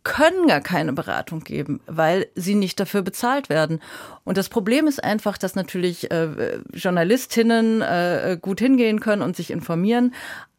können 0.04 0.48
gar 0.48 0.60
keine 0.60 0.92
Beratung 0.92 1.40
geben, 1.40 1.80
weil 1.86 2.26
sie 2.34 2.54
nicht 2.54 2.80
dafür 2.80 3.02
bezahlt 3.02 3.48
werden. 3.48 3.80
Und 4.24 4.36
das 4.36 4.48
Problem 4.48 4.86
ist 4.86 5.02
einfach, 5.02 5.38
dass 5.38 5.54
natürlich 5.54 6.10
äh, 6.10 6.60
Journalistinnen 6.72 7.82
äh, 7.82 8.38
gut 8.40 8.60
hingehen 8.60 9.00
können 9.00 9.22
und 9.22 9.36
sich 9.36 9.50
informieren, 9.50 10.12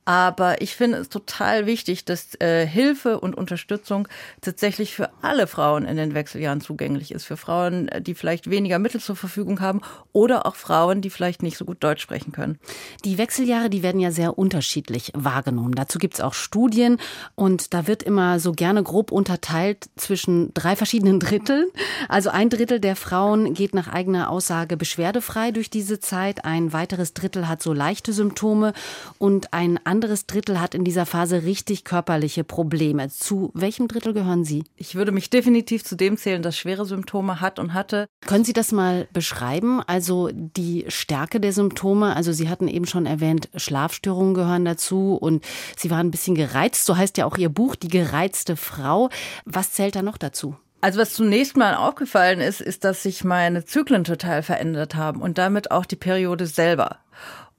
aber 0.05 0.61
ich 0.61 0.75
finde 0.75 0.97
es 0.97 1.09
total 1.09 1.65
wichtig, 1.65 2.03
dass 2.03 2.35
äh, 2.41 2.65
Hilfe 2.65 3.19
und 3.19 3.35
Unterstützung 3.35 4.07
tatsächlich 4.41 4.93
für 4.95 5.09
alle 5.21 5.47
Frauen 5.47 5.85
in 5.85 5.95
den 5.95 6.13
Wechseljahren 6.13 6.59
zugänglich 6.59 7.11
ist. 7.11 7.23
Für 7.23 7.37
Frauen, 7.37 7.87
äh, 7.87 8.01
die 8.01 8.13
vielleicht 8.13 8.49
weniger 8.49 8.79
Mittel 8.79 8.99
zur 8.99 9.15
Verfügung 9.15 9.61
haben 9.61 9.81
oder 10.11 10.45
auch 10.45 10.55
Frauen, 10.55 11.01
die 11.01 11.09
vielleicht 11.09 11.41
nicht 11.41 11.57
so 11.57 11.65
gut 11.65 11.83
Deutsch 11.83 12.01
sprechen 12.01 12.33
können. 12.33 12.59
Die 13.05 13.17
Wechseljahre, 13.17 13.69
die 13.69 13.83
werden 13.83 14.01
ja 14.01 14.11
sehr 14.11 14.37
unterschiedlich 14.37 15.11
wahrgenommen. 15.15 15.75
Dazu 15.75 15.99
gibt 15.99 16.15
es 16.15 16.21
auch 16.21 16.33
Studien 16.33 16.97
und 17.35 17.73
da 17.73 17.87
wird 17.87 18.03
immer 18.03 18.39
so 18.39 18.51
gerne 18.51 18.83
grob 18.83 19.11
unterteilt 19.11 19.89
zwischen 19.95 20.53
drei 20.53 20.75
verschiedenen 20.75 21.19
Dritteln. 21.19 21.67
Also 22.09 22.29
ein 22.29 22.49
Drittel 22.49 22.79
der 22.79 22.95
Frauen 22.95 23.53
geht 23.53 23.73
nach 23.73 23.87
eigener 23.87 24.29
Aussage 24.29 24.75
beschwerdefrei 24.75 25.51
durch 25.51 25.69
diese 25.69 25.99
Zeit. 25.99 26.43
Ein 26.43 26.73
weiteres 26.73 27.13
Drittel 27.13 27.47
hat 27.47 27.61
so 27.61 27.71
leichte 27.71 28.11
Symptome 28.11 28.73
und 29.17 29.53
ein 29.53 29.79
anderes 29.93 30.25
Drittel 30.25 30.59
hat 30.59 30.73
in 30.73 30.83
dieser 30.83 31.05
Phase 31.05 31.43
richtig 31.43 31.83
körperliche 31.83 32.43
Probleme. 32.43 33.09
Zu 33.09 33.51
welchem 33.53 33.87
Drittel 33.87 34.13
gehören 34.13 34.43
Sie? 34.43 34.63
Ich 34.75 34.95
würde 34.95 35.11
mich 35.11 35.29
definitiv 35.29 35.83
zu 35.83 35.95
dem 35.95 36.17
zählen, 36.17 36.41
das 36.41 36.57
schwere 36.57 36.83
Symptome 36.83 37.41
hat 37.41 37.59
und 37.59 37.75
hatte. 37.75 38.07
Können 38.25 38.43
Sie 38.43 38.53
das 38.53 38.71
mal 38.71 39.07
beschreiben? 39.13 39.81
Also 39.85 40.31
die 40.33 40.85
Stärke 40.87 41.39
der 41.39 41.53
Symptome. 41.53 42.15
Also 42.15 42.31
Sie 42.31 42.49
hatten 42.49 42.67
eben 42.67 42.87
schon 42.87 43.05
erwähnt, 43.05 43.49
Schlafstörungen 43.55 44.33
gehören 44.33 44.65
dazu 44.65 45.15
und 45.15 45.45
Sie 45.77 45.91
waren 45.91 46.07
ein 46.07 46.11
bisschen 46.11 46.33
gereizt. 46.33 46.85
So 46.85 46.97
heißt 46.97 47.19
ja 47.19 47.25
auch 47.27 47.37
Ihr 47.37 47.49
Buch, 47.49 47.75
Die 47.75 47.87
gereizte 47.87 48.55
Frau. 48.55 49.09
Was 49.45 49.73
zählt 49.73 49.95
da 49.95 50.01
noch 50.01 50.17
dazu? 50.17 50.55
Also 50.81 50.99
was 50.99 51.13
zunächst 51.13 51.55
mal 51.55 51.75
aufgefallen 51.75 52.41
ist, 52.41 52.61
ist, 52.61 52.83
dass 52.83 53.03
sich 53.03 53.23
meine 53.23 53.63
Zyklen 53.63 54.03
total 54.03 54.41
verändert 54.41 54.95
haben 54.95 55.21
und 55.21 55.37
damit 55.37 55.69
auch 55.69 55.85
die 55.85 55.95
Periode 55.95 56.47
selber. 56.47 56.97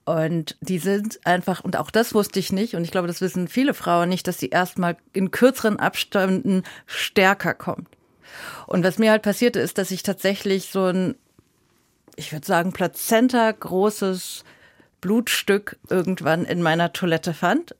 Und 0.04 0.56
die 0.60 0.78
sind 0.78 1.18
einfach, 1.24 1.64
und 1.64 1.76
auch 1.76 1.90
das 1.90 2.14
wusste 2.14 2.38
ich 2.38 2.52
nicht, 2.52 2.74
und 2.74 2.84
ich 2.84 2.90
glaube, 2.90 3.08
das 3.08 3.22
wissen 3.22 3.48
viele 3.48 3.72
Frauen 3.72 4.10
nicht, 4.10 4.28
dass 4.28 4.38
sie 4.38 4.50
erstmal 4.50 4.96
in 5.12 5.30
kürzeren 5.30 5.78
Abständen 5.78 6.62
stärker 6.86 7.54
kommt. 7.54 7.88
Und 8.66 8.84
was 8.84 8.98
mir 8.98 9.10
halt 9.10 9.22
passierte, 9.22 9.60
ist, 9.60 9.78
dass 9.78 9.90
ich 9.90 10.02
tatsächlich 10.02 10.70
so 10.70 10.86
ein 10.86 11.14
ich 12.16 12.32
würde 12.32 12.46
sagen, 12.46 12.72
Plazenta 12.72 13.50
großes 13.50 14.44
Blutstück 15.00 15.78
irgendwann 15.88 16.44
in 16.44 16.62
meiner 16.62 16.92
Toilette 16.92 17.34
fand 17.34 17.74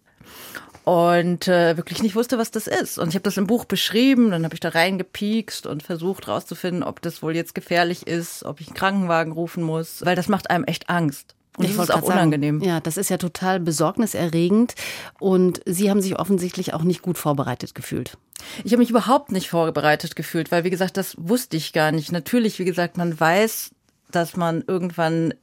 und 0.84 1.48
äh, 1.48 1.76
wirklich 1.76 2.02
nicht 2.02 2.14
wusste, 2.16 2.36
was 2.36 2.50
das 2.50 2.66
ist. 2.66 2.98
Und 2.98 3.08
ich 3.08 3.14
habe 3.14 3.22
das 3.22 3.36
im 3.36 3.46
Buch 3.46 3.64
beschrieben, 3.64 4.30
dann 4.30 4.44
habe 4.44 4.54
ich 4.54 4.60
da 4.60 4.70
reingepiekst 4.70 5.66
und 5.66 5.82
versucht 5.82 6.28
rauszufinden, 6.28 6.82
ob 6.82 7.00
das 7.00 7.22
wohl 7.22 7.34
jetzt 7.34 7.54
gefährlich 7.54 8.06
ist, 8.06 8.44
ob 8.44 8.60
ich 8.60 8.68
einen 8.68 8.76
Krankenwagen 8.76 9.32
rufen 9.32 9.62
muss, 9.62 10.04
weil 10.04 10.16
das 10.16 10.28
macht 10.28 10.50
einem 10.50 10.64
echt 10.64 10.90
Angst. 10.90 11.34
Und 11.56 11.66
ich 11.66 11.76
das 11.76 11.88
ist 11.88 11.94
auch 11.94 12.02
unangenehm. 12.02 12.58
Sagen, 12.58 12.68
ja, 12.68 12.80
das 12.80 12.96
ist 12.96 13.10
ja 13.10 13.16
total 13.16 13.60
besorgniserregend. 13.60 14.74
Und 15.20 15.60
Sie 15.66 15.90
haben 15.90 16.00
sich 16.00 16.18
offensichtlich 16.18 16.74
auch 16.74 16.82
nicht 16.82 17.02
gut 17.02 17.18
vorbereitet 17.18 17.74
gefühlt. 17.74 18.16
Ich 18.64 18.72
habe 18.72 18.80
mich 18.80 18.90
überhaupt 18.90 19.30
nicht 19.30 19.48
vorbereitet 19.48 20.16
gefühlt, 20.16 20.50
weil, 20.50 20.64
wie 20.64 20.70
gesagt, 20.70 20.96
das 20.96 21.14
wusste 21.18 21.56
ich 21.56 21.72
gar 21.72 21.92
nicht. 21.92 22.12
Natürlich, 22.12 22.58
wie 22.58 22.64
gesagt, 22.64 22.96
man 22.96 23.18
weiß, 23.18 23.70
dass 24.10 24.36
man 24.36 24.64
irgendwann 24.66 25.34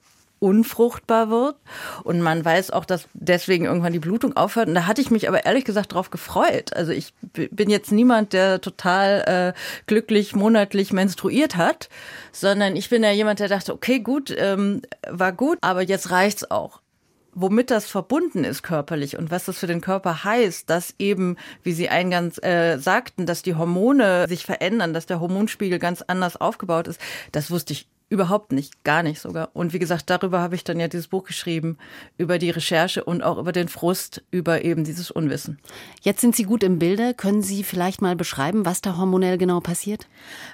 unfruchtbar 0.42 1.30
wird. 1.30 1.56
Und 2.04 2.20
man 2.22 2.44
weiß 2.44 2.72
auch, 2.72 2.84
dass 2.84 3.08
deswegen 3.14 3.66
irgendwann 3.66 3.94
die 3.94 4.00
Blutung 4.00 4.36
aufhört. 4.36 4.68
Und 4.68 4.76
da 4.76 4.88
hatte 4.88 5.00
ich 5.00 5.12
mich 5.12 5.30
aber 5.30 5.46
ehrlich 5.46 5.66
gesagt 5.66 5.94
drauf 5.94 6.10
gefreut. 6.10 6.74
Also 6.74 6.92
ich 6.92 7.14
bin 7.22 7.70
jetzt 7.70 7.92
niemand, 7.92 8.34
der 8.34 8.60
total 8.60 9.54
äh, 9.56 9.60
glücklich 9.86 10.36
monatlich 10.36 10.92
menstruiert 10.92 11.58
hat, 11.58 11.90
sondern 12.32 12.76
ich 12.76 12.90
bin 12.90 13.04
ja 13.04 13.12
jemand, 13.12 13.40
der 13.40 13.50
dachte, 13.50 13.72
okay, 13.74 14.00
gut, 14.00 14.34
ähm, 14.36 14.82
war 15.08 15.32
gut, 15.32 15.60
aber 15.62 15.84
jetzt 15.84 16.10
reicht's 16.10 16.50
auch 16.50 16.82
womit 17.34 17.72
das 17.72 17.86
verbunden 17.86 18.44
ist 18.44 18.62
körperlich 18.62 19.18
und 19.18 19.32
was 19.32 19.46
das 19.46 19.58
für 19.58 19.68
den 19.68 19.80
Körper 19.80 20.26
heißt, 20.26 20.70
dass 20.70 20.96
eben, 21.00 21.38
wie 21.64 21.72
Sie 21.72 21.88
eingangs 21.88 22.38
äh, 22.40 22.78
sagten, 22.78 23.26
dass 23.26 23.42
die 23.42 23.56
Hormone 23.56 24.28
sich 24.28 24.46
verändern, 24.46 24.94
dass 24.94 25.06
der 25.06 25.22
Hormonspiegel 25.22 25.80
ganz 25.80 26.02
anders 26.02 26.36
aufgebaut 26.36 26.90
ist, 26.90 27.00
das 27.32 27.50
wusste 27.50 27.72
ich 27.72 27.88
Überhaupt 28.12 28.52
nicht, 28.52 28.84
gar 28.84 29.04
nicht 29.04 29.22
sogar. 29.22 29.52
Und 29.54 29.72
wie 29.72 29.80
gesagt, 29.80 30.10
darüber 30.10 30.42
habe 30.42 30.54
ich 30.56 30.66
dann 30.66 30.82
ja 30.82 30.90
dieses 30.90 31.08
Buch 31.08 31.24
geschrieben, 31.24 31.78
über 32.18 32.40
die 32.40 32.50
Recherche 32.50 33.06
und 33.06 33.24
auch 33.24 33.38
über 33.38 33.54
den 33.54 33.70
Frust, 33.70 34.22
über 34.32 34.66
eben 34.66 34.84
dieses 34.84 35.12
Unwissen. 35.12 35.60
Jetzt 36.02 36.20
sind 36.20 36.36
Sie 36.36 36.44
gut 36.44 36.62
im 36.62 36.78
Bilde. 36.78 37.14
Können 37.14 37.42
Sie 37.42 37.64
vielleicht 37.64 38.02
mal 38.02 38.18
beschreiben, 38.18 38.66
was 38.66 38.82
da 38.82 38.98
hormonell 38.98 39.38
genau 39.38 39.62
passiert? 39.62 40.08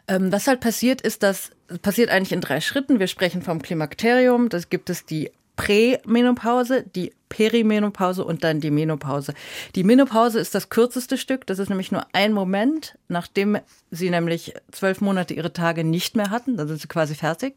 Ähm, 0.08 0.32
was 0.32 0.46
halt 0.46 0.60
passiert, 0.60 1.02
ist, 1.02 1.24
dass 1.24 1.50
passiert 1.82 2.12
eigentlich 2.12 2.32
in 2.32 2.42
drei 2.42 2.62
Schritten. 2.62 3.00
Wir 3.00 3.08
sprechen 3.08 3.42
vom 3.42 3.60
Klimakterium, 3.60 4.50
das 4.50 4.70
gibt 4.70 4.92
es 4.92 5.06
die 5.06 5.32
Prämenopause, 5.58 6.84
die 6.84 7.12
Perimenopause 7.30 8.24
und 8.24 8.44
dann 8.44 8.62
die 8.62 8.72
Menopause. 8.72 9.34
Die 9.76 9.84
Menopause 9.84 10.40
ist 10.40 10.56
das 10.56 10.70
kürzeste 10.70 11.18
Stück. 11.18 11.46
Das 11.46 11.60
ist 11.60 11.68
nämlich 11.68 11.92
nur 11.92 12.06
ein 12.14 12.32
Moment, 12.32 12.98
nachdem 13.10 13.58
sie 13.92 14.10
nämlich 14.10 14.54
zwölf 14.72 15.02
Monate 15.02 15.34
ihre 15.34 15.52
Tage 15.52 15.84
nicht 15.84 16.16
mehr 16.16 16.30
hatten. 16.30 16.56
Da 16.56 16.68
sind 16.68 16.80
sie 16.80 16.88
quasi 16.88 17.16
fertig. 17.16 17.56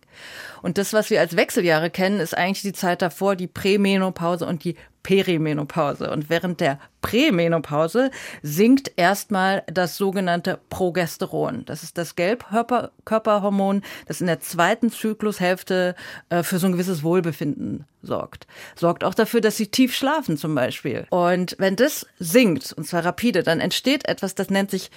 Und 0.63 0.79
das, 0.79 0.93
was 0.93 1.11
wir 1.11 1.21
als 1.21 1.37
Wechseljahre 1.37 1.91
kennen, 1.91 2.19
ist 2.19 2.37
eigentlich 2.37 2.63
die 2.63 2.73
Zeit 2.73 3.03
davor, 3.03 3.37
die 3.37 3.47
Prämenopause 3.47 4.47
und 4.47 4.65
die 4.65 4.75
Perimenopause. 5.03 6.11
Und 6.11 6.29
während 6.29 6.61
der 6.61 6.79
Prämenopause 7.03 8.11
sinkt 8.43 8.93
erstmal 8.97 9.63
das 9.67 9.97
sogenannte 9.97 10.59
Progesteron. 10.69 11.65
Das 11.65 11.83
ist 11.83 11.97
das 11.97 12.17
Gelbkörperhormon, 12.17 13.83
das 14.07 14.21
in 14.21 14.27
der 14.27 14.41
zweiten 14.41 14.91
Zyklushälfte 14.91 15.95
äh, 16.29 16.43
für 16.43 16.59
so 16.59 16.67
ein 16.67 16.73
gewisses 16.73 17.03
Wohlbefinden 17.03 17.87
sorgt. 18.03 18.47
Sorgt 18.77 19.05
auch 19.05 19.15
dafür, 19.15 19.41
dass 19.41 19.57
sie 19.57 19.69
tief 19.69 19.95
schlafen 19.95 20.37
zum 20.37 20.55
Beispiel. 20.55 21.07
Und 21.11 21.57
wenn 21.59 21.77
das 21.77 22.07
sinkt, 22.19 22.73
und 22.73 22.87
zwar 22.87 23.05
rapide, 23.05 23.43
dann 23.43 23.61
entsteht 23.61 24.07
etwas, 24.07 24.35
das 24.35 24.51
nennt 24.51 24.71
sich 24.71 24.91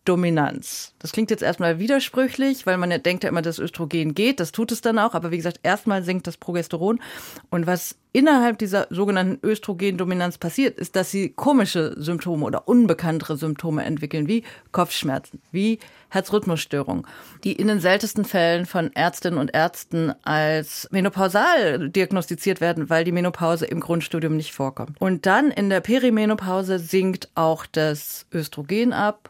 Östrogendominanz. 0.00 0.94
Das 0.98 1.12
klingt 1.12 1.30
jetzt 1.30 1.42
erstmal 1.42 1.78
widersprüchlich, 1.78 2.66
weil 2.66 2.76
man 2.76 2.90
ja 2.90 2.98
denkt 2.98 3.24
ja 3.24 3.30
immer, 3.30 3.42
dass 3.42 3.58
Östrogen 3.58 4.14
geht. 4.14 4.40
Das 4.40 4.52
tut 4.52 4.72
es 4.72 4.80
dann 4.80 4.98
auch. 4.98 5.14
Aber 5.14 5.30
wie 5.30 5.36
gesagt, 5.36 5.60
erstmal 5.62 6.02
sinkt 6.02 6.26
das 6.26 6.36
Progesteron. 6.36 7.00
Und 7.50 7.66
was 7.66 7.96
innerhalb 8.12 8.58
dieser 8.58 8.86
sogenannten 8.90 9.44
Östrogendominanz 9.46 10.38
passiert, 10.38 10.78
ist, 10.78 10.96
dass 10.96 11.10
sie 11.10 11.30
komische 11.30 11.94
Symptome 11.96 12.44
oder 12.44 12.66
unbekanntere 12.66 13.36
Symptome 13.36 13.84
entwickeln, 13.84 14.26
wie 14.26 14.42
Kopfschmerzen, 14.72 15.40
wie 15.52 15.78
Herzrhythmusstörungen, 16.08 17.06
die 17.44 17.52
in 17.52 17.68
den 17.68 17.78
seltensten 17.78 18.24
Fällen 18.24 18.66
von 18.66 18.92
Ärztinnen 18.94 19.38
und 19.38 19.54
Ärzten 19.54 20.12
als 20.24 20.88
menopausal 20.90 21.88
diagnostiziert 21.88 22.60
werden, 22.60 22.90
weil 22.90 23.04
die 23.04 23.12
Menopause 23.12 23.66
im 23.66 23.80
Grundstudium 23.80 24.36
nicht 24.36 24.52
vorkommt. 24.52 25.00
Und 25.00 25.26
dann 25.26 25.52
in 25.52 25.70
der 25.70 25.80
Perimenopause 25.80 26.80
sinkt 26.80 27.30
auch 27.36 27.64
das 27.64 28.26
Östrogen 28.32 28.92
ab 28.92 29.29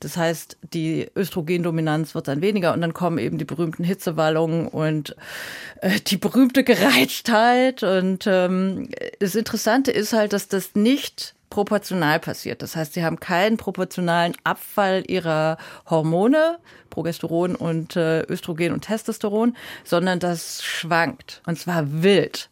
das 0.00 0.16
heißt, 0.16 0.58
die 0.72 1.08
Östrogendominanz 1.16 2.14
wird 2.14 2.28
dann 2.28 2.40
weniger 2.40 2.72
und 2.72 2.80
dann 2.80 2.94
kommen 2.94 3.18
eben 3.18 3.38
die 3.38 3.44
berühmten 3.44 3.84
Hitzewallungen 3.84 4.68
und 4.68 5.16
äh, 5.80 5.98
die 6.00 6.16
berühmte 6.16 6.62
Gereiztheit. 6.64 7.82
Und 7.82 8.26
ähm, 8.26 8.90
das 9.18 9.34
Interessante 9.34 9.90
ist 9.90 10.12
halt, 10.12 10.32
dass 10.32 10.48
das 10.48 10.74
nicht 10.74 11.34
proportional 11.50 12.20
passiert. 12.20 12.62
Das 12.62 12.76
heißt, 12.76 12.94
sie 12.94 13.04
haben 13.04 13.18
keinen 13.18 13.56
proportionalen 13.56 14.34
Abfall 14.44 15.02
ihrer 15.08 15.56
Hormone, 15.88 16.58
Progesteron 16.90 17.54
und 17.54 17.96
äh, 17.96 18.22
Östrogen 18.22 18.72
und 18.72 18.82
Testosteron, 18.82 19.56
sondern 19.84 20.20
das 20.20 20.62
schwankt. 20.62 21.42
Und 21.46 21.58
zwar 21.58 22.02
wild 22.02 22.50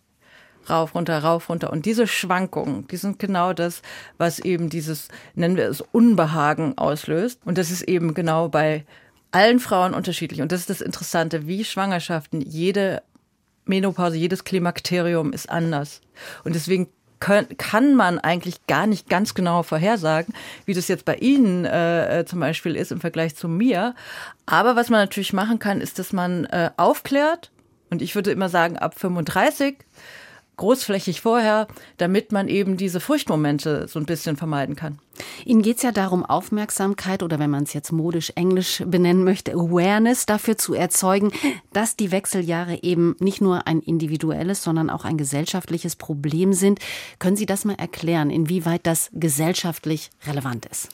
rauf, 0.70 0.94
runter, 0.94 1.18
rauf, 1.18 1.48
runter. 1.48 1.72
Und 1.72 1.86
diese 1.86 2.06
Schwankungen, 2.06 2.86
die 2.88 2.96
sind 2.96 3.18
genau 3.18 3.52
das, 3.52 3.82
was 4.18 4.38
eben 4.38 4.68
dieses, 4.68 5.08
nennen 5.34 5.56
wir 5.56 5.68
es, 5.68 5.80
Unbehagen 5.80 6.76
auslöst. 6.78 7.40
Und 7.44 7.58
das 7.58 7.70
ist 7.70 7.82
eben 7.82 8.14
genau 8.14 8.48
bei 8.48 8.84
allen 9.32 9.60
Frauen 9.60 9.94
unterschiedlich. 9.94 10.40
Und 10.40 10.52
das 10.52 10.60
ist 10.60 10.70
das 10.70 10.80
Interessante, 10.80 11.46
wie 11.46 11.64
Schwangerschaften, 11.64 12.40
jede 12.40 13.02
Menopause, 13.64 14.16
jedes 14.16 14.44
Klimakterium 14.44 15.32
ist 15.32 15.50
anders. 15.50 16.00
Und 16.44 16.54
deswegen 16.54 16.88
kann 17.18 17.94
man 17.94 18.18
eigentlich 18.18 18.66
gar 18.66 18.86
nicht 18.86 19.08
ganz 19.08 19.34
genau 19.34 19.62
vorhersagen, 19.62 20.34
wie 20.64 20.74
das 20.74 20.88
jetzt 20.88 21.04
bei 21.04 21.16
Ihnen 21.16 21.64
äh, 21.64 22.24
zum 22.26 22.40
Beispiel 22.40 22.76
ist 22.76 22.92
im 22.92 23.00
Vergleich 23.00 23.34
zu 23.36 23.48
mir. 23.48 23.94
Aber 24.44 24.76
was 24.76 24.90
man 24.90 25.00
natürlich 25.00 25.32
machen 25.32 25.58
kann, 25.58 25.80
ist, 25.80 25.98
dass 25.98 26.12
man 26.12 26.44
äh, 26.46 26.70
aufklärt. 26.76 27.50
Und 27.90 28.02
ich 28.02 28.14
würde 28.14 28.32
immer 28.32 28.48
sagen, 28.48 28.76
ab 28.76 28.98
35 28.98 29.76
großflächig 30.56 31.20
vorher, 31.20 31.68
damit 31.98 32.32
man 32.32 32.48
eben 32.48 32.76
diese 32.76 33.00
Furchtmomente 33.00 33.88
so 33.88 33.98
ein 33.98 34.06
bisschen 34.06 34.36
vermeiden 34.36 34.74
kann. 34.74 34.98
Ihnen 35.44 35.62
geht 35.62 35.78
es 35.78 35.82
ja 35.82 35.92
darum, 35.92 36.24
Aufmerksamkeit 36.24 37.22
oder 37.22 37.38
wenn 37.38 37.50
man 37.50 37.64
es 37.64 37.72
jetzt 37.72 37.92
modisch 37.92 38.32
englisch 38.36 38.82
benennen 38.86 39.24
möchte, 39.24 39.52
Awareness 39.52 40.26
dafür 40.26 40.56
zu 40.58 40.74
erzeugen, 40.74 41.30
dass 41.72 41.96
die 41.96 42.10
Wechseljahre 42.10 42.82
eben 42.82 43.16
nicht 43.18 43.40
nur 43.40 43.66
ein 43.66 43.80
individuelles, 43.80 44.62
sondern 44.62 44.90
auch 44.90 45.04
ein 45.04 45.18
gesellschaftliches 45.18 45.96
Problem 45.96 46.52
sind. 46.52 46.80
Können 47.18 47.36
Sie 47.36 47.46
das 47.46 47.64
mal 47.64 47.74
erklären, 47.74 48.30
inwieweit 48.30 48.86
das 48.86 49.10
gesellschaftlich 49.12 50.10
relevant 50.26 50.66
ist? 50.66 50.88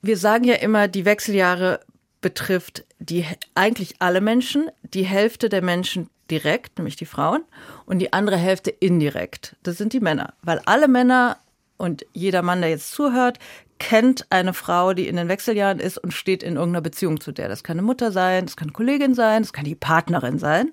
Wir 0.00 0.16
sagen 0.16 0.44
ja 0.44 0.54
immer, 0.54 0.86
die 0.86 1.04
Wechseljahre 1.04 1.80
betrifft 2.20 2.84
die 2.98 3.24
eigentlich 3.54 3.96
alle 4.00 4.20
Menschen, 4.20 4.70
die 4.82 5.04
Hälfte 5.04 5.48
der 5.48 5.62
Menschen 5.62 6.10
direkt, 6.30 6.78
nämlich 6.78 6.96
die 6.96 7.06
Frauen, 7.06 7.44
und 7.86 8.00
die 8.00 8.12
andere 8.12 8.36
Hälfte 8.36 8.70
indirekt. 8.70 9.56
Das 9.62 9.78
sind 9.78 9.92
die 9.92 10.00
Männer. 10.00 10.34
Weil 10.42 10.60
alle 10.66 10.88
Männer 10.88 11.38
und 11.76 12.04
jeder 12.12 12.42
Mann, 12.42 12.60
der 12.60 12.70
jetzt 12.70 12.90
zuhört, 12.90 13.38
kennt 13.78 14.26
eine 14.30 14.52
Frau, 14.52 14.92
die 14.92 15.06
in 15.06 15.16
den 15.16 15.28
Wechseljahren 15.28 15.78
ist 15.78 15.98
und 15.98 16.12
steht 16.12 16.42
in 16.42 16.56
irgendeiner 16.56 16.82
Beziehung 16.82 17.20
zu 17.20 17.32
der. 17.32 17.48
Das 17.48 17.62
kann 17.62 17.78
eine 17.78 17.86
Mutter 17.86 18.10
sein, 18.10 18.46
das 18.46 18.56
kann 18.56 18.68
eine 18.68 18.72
Kollegin 18.72 19.14
sein, 19.14 19.42
das 19.42 19.52
kann 19.52 19.64
die 19.64 19.76
Partnerin 19.76 20.38
sein. 20.38 20.72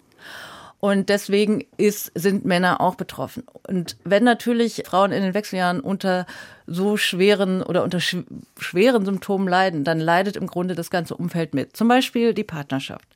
Und 0.80 1.10
deswegen 1.10 1.64
ist, 1.78 2.12
sind 2.16 2.46
Männer 2.46 2.82
auch 2.82 2.96
betroffen. 2.96 3.44
Und 3.68 3.98
wenn 4.04 4.24
natürlich 4.24 4.84
Frauen 4.86 5.12
in 5.12 5.24
den 5.24 5.34
Wechseljahren 5.34 5.80
unter 5.80 6.26
so 6.68 6.98
schweren 6.98 7.64
oder 7.64 7.84
unter 7.84 8.00
sch 8.00 8.18
schweren 8.60 9.06
Symptomen 9.06 9.48
leiden, 9.48 9.84
dann 9.84 10.00
leidet 10.00 10.36
im 10.36 10.48
Grunde 10.48 10.76
das 10.76 10.90
ganze 10.90 11.16
Umfeld 11.16 11.54
mit. 11.54 11.76
Zum 11.76 11.88
Beispiel 11.88 12.34
die 12.34 12.44
Partnerschaft. 12.44 13.08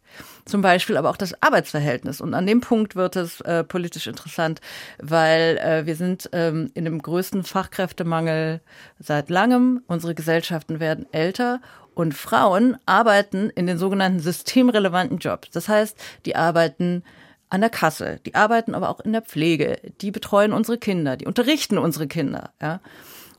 Zum 0.45 0.61
Beispiel 0.61 0.97
aber 0.97 1.09
auch 1.09 1.17
das 1.17 1.41
Arbeitsverhältnis. 1.43 2.21
Und 2.21 2.33
an 2.33 2.47
dem 2.47 2.61
Punkt 2.61 2.95
wird 2.95 3.15
es 3.15 3.41
äh, 3.41 3.63
politisch 3.63 4.07
interessant, 4.07 4.61
weil 4.99 5.57
äh, 5.57 5.85
wir 5.85 5.95
sind 5.95 6.29
ähm, 6.33 6.71
in 6.73 6.85
dem 6.85 7.01
größten 7.01 7.43
Fachkräftemangel 7.43 8.61
seit 8.99 9.29
langem. 9.29 9.83
Unsere 9.87 10.15
Gesellschaften 10.15 10.79
werden 10.79 11.05
älter 11.11 11.61
und 11.93 12.13
Frauen 12.13 12.77
arbeiten 12.85 13.49
in 13.49 13.67
den 13.67 13.77
sogenannten 13.77 14.19
systemrelevanten 14.19 15.17
Jobs. 15.17 15.49
Das 15.51 15.67
heißt, 15.67 15.97
die 16.25 16.35
arbeiten 16.35 17.03
an 17.49 17.61
der 17.61 17.69
Kasse, 17.69 18.19
die 18.25 18.35
arbeiten 18.35 18.75
aber 18.75 18.89
auch 18.89 18.99
in 18.99 19.11
der 19.11 19.21
Pflege, 19.21 19.79
die 20.01 20.11
betreuen 20.11 20.53
unsere 20.53 20.77
Kinder, 20.77 21.17
die 21.17 21.25
unterrichten 21.25 21.77
unsere 21.77 22.07
Kinder, 22.07 22.51
ja. 22.61 22.79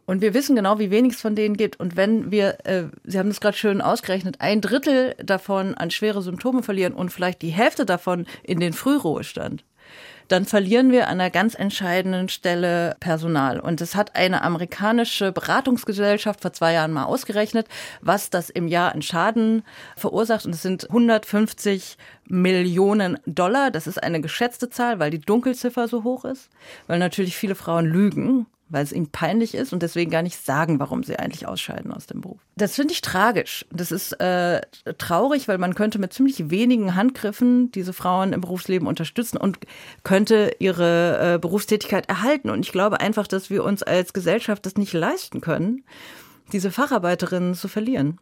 Und 0.07 0.23
wir 0.23 0.35
wissen 0.35 0.57
genau, 0.57 0.81
wie 0.81 0.91
wenig 0.91 1.13
es 1.13 1.21
von 1.21 1.37
denen 1.37 1.57
gibt. 1.57 1.79
Und 1.79 1.97
wenn 1.97 2.33
wir, 2.33 2.59
äh, 2.67 2.87
Sie 3.05 3.17
haben 3.17 3.29
das 3.29 3.41
gerade 3.41 3.57
schön 3.57 3.81
ausgerechnet, 3.81 4.41
ein 4.41 4.61
Drittel 4.61 5.15
davon 5.23 5.75
an 5.77 5.93
schwere 5.93 6.21
Symptome 6.21 6.65
verlieren 6.65 6.95
und 6.95 7.11
vielleicht 7.11 7.43
die 7.43 7.51
Hälfte 7.51 7.87
davon 7.87 8.27
in 8.43 8.59
den 8.59 8.73
Frühruhestand, 8.73 9.65
dann 10.31 10.45
verlieren 10.45 10.93
wir 10.93 11.09
an 11.09 11.21
einer 11.21 11.31
ganz 11.31 11.57
entscheidenden 11.57 12.29
Stelle 12.29 12.97
Personal. 13.01 13.59
Und 13.59 13.81
es 13.81 13.97
hat 13.97 14.15
eine 14.15 14.43
amerikanische 14.43 15.33
Beratungsgesellschaft 15.33 16.41
vor 16.41 16.53
zwei 16.53 16.73
Jahren 16.73 16.93
mal 16.93 17.05
ausgerechnet, 17.05 17.67
was 18.01 18.31
das 18.31 18.49
im 18.49 18.69
Jahr 18.69 18.95
an 18.95 19.03
Schaden 19.03 19.65
verursacht. 19.97 20.47
Und 20.47 20.55
es 20.55 20.63
sind 20.63 20.89
150 20.89 21.99
Millionen 22.27 23.19
Dollar. 23.27 23.73
Das 23.73 23.89
ist 23.89 24.01
eine 24.01 24.21
geschätzte 24.21 24.71
Zahl, 24.71 25.01
weil 25.01 25.11
die 25.11 25.21
Dunkelziffer 25.21 25.89
so 25.89 26.05
hoch 26.05 26.25
ist, 26.25 26.49
weil 26.87 27.01
natürlich 27.01 27.37
viele 27.37 27.57
Frauen 27.57 27.87
lügen 27.87 28.47
weil 28.71 28.85
es 28.85 28.93
ihnen 28.93 29.11
peinlich 29.11 29.55
ist 29.55 29.73
und 29.73 29.83
deswegen 29.83 30.11
gar 30.11 30.23
nicht 30.23 30.43
sagen, 30.43 30.79
warum 30.79 31.03
sie 31.03 31.19
eigentlich 31.19 31.47
ausscheiden 31.47 31.93
aus 31.93 32.07
dem 32.07 32.21
Beruf. 32.21 32.39
Das 32.57 32.77
finde 32.77 32.93
ich 32.93 33.03
tragisch. 33.03 33.67
Das 33.71 33.93
ist 33.93 34.13
äh, 34.21 34.61
traurig, 34.97 35.49
weil 35.49 35.59
man 35.59 35.75
könnte 35.75 35.99
mit 35.99 36.13
ziemlich 36.13 36.51
wenigen 36.51 36.95
Handgriffen 36.95 37.73
diese 37.73 37.93
Frauen 37.93 38.33
im 38.33 38.41
Berufsleben 38.41 38.87
unterstützen 38.87 39.37
und 39.37 39.59
könnte 40.05 40.55
ihre 40.61 41.35
äh, 41.35 41.39
Berufstätigkeit 41.39 42.09
erhalten. 42.09 42.49
Und 42.49 42.65
ich 42.65 42.73
glaube 42.73 43.01
einfach, 43.01 43.27
dass 43.27 43.51
wir 43.51 43.65
uns 43.65 43.83
als 43.83 44.13
Gesellschaft 44.13 44.65
das 44.65 44.77
nicht 44.77 44.93
leisten 44.93 45.41
können, 45.41 45.85
diese 46.53 46.71
Facharbeiterinnen 46.71 47.55
zu 47.55 47.69
verlieren. 47.69 48.19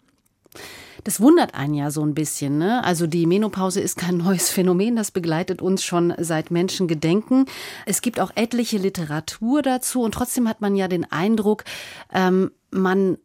Das 1.05 1.21
wundert 1.21 1.55
einen 1.55 1.75
ja 1.75 1.91
so 1.91 2.03
ein 2.03 2.15
bisschen. 2.15 2.59
Ne? 2.59 2.83
Also 2.85 3.07
die 3.07 3.27
Menopause 3.27 3.81
ist 3.81 3.97
kein 3.97 4.17
neues 4.19 4.51
Phänomen, 4.51 4.97
das 4.97 5.11
begleitet 5.11 5.63
uns 5.63 5.85
schon 5.85 6.15
seit 6.19 6.51
Menschengedenken. 6.51 7.47
Es 7.87 8.03
gibt 8.03 8.21
auch 8.21 8.31
etliche 8.35 8.79
Literatur 8.79 9.63
dazu 9.63 10.03
und 10.03 10.13
trotzdem 10.13 10.49
hat 10.49 10.61
man 10.61 10.77
ja 10.77 10.89
den 10.89 11.11
Eindruck, 11.11 11.65
ähm, 12.13 12.51
man 12.71 13.19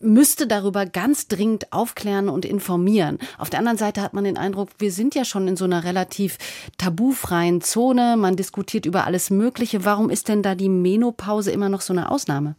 müsste 0.00 0.46
darüber 0.46 0.86
ganz 0.86 1.28
dringend 1.28 1.72
aufklären 1.72 2.28
und 2.28 2.44
informieren. 2.44 3.18
Auf 3.38 3.50
der 3.50 3.58
anderen 3.58 3.78
Seite 3.78 4.02
hat 4.02 4.14
man 4.14 4.24
den 4.24 4.38
Eindruck, 4.38 4.70
wir 4.78 4.92
sind 4.92 5.14
ja 5.14 5.24
schon 5.24 5.48
in 5.48 5.56
so 5.56 5.64
einer 5.64 5.84
relativ 5.84 6.38
tabufreien 6.78 7.60
Zone. 7.60 8.16
Man 8.16 8.36
diskutiert 8.36 8.86
über 8.86 9.06
alles 9.06 9.30
Mögliche. 9.30 9.84
Warum 9.84 10.10
ist 10.10 10.28
denn 10.28 10.42
da 10.42 10.54
die 10.54 10.68
Menopause 10.68 11.50
immer 11.50 11.68
noch 11.68 11.80
so 11.80 11.92
eine 11.92 12.10
Ausnahme? 12.10 12.54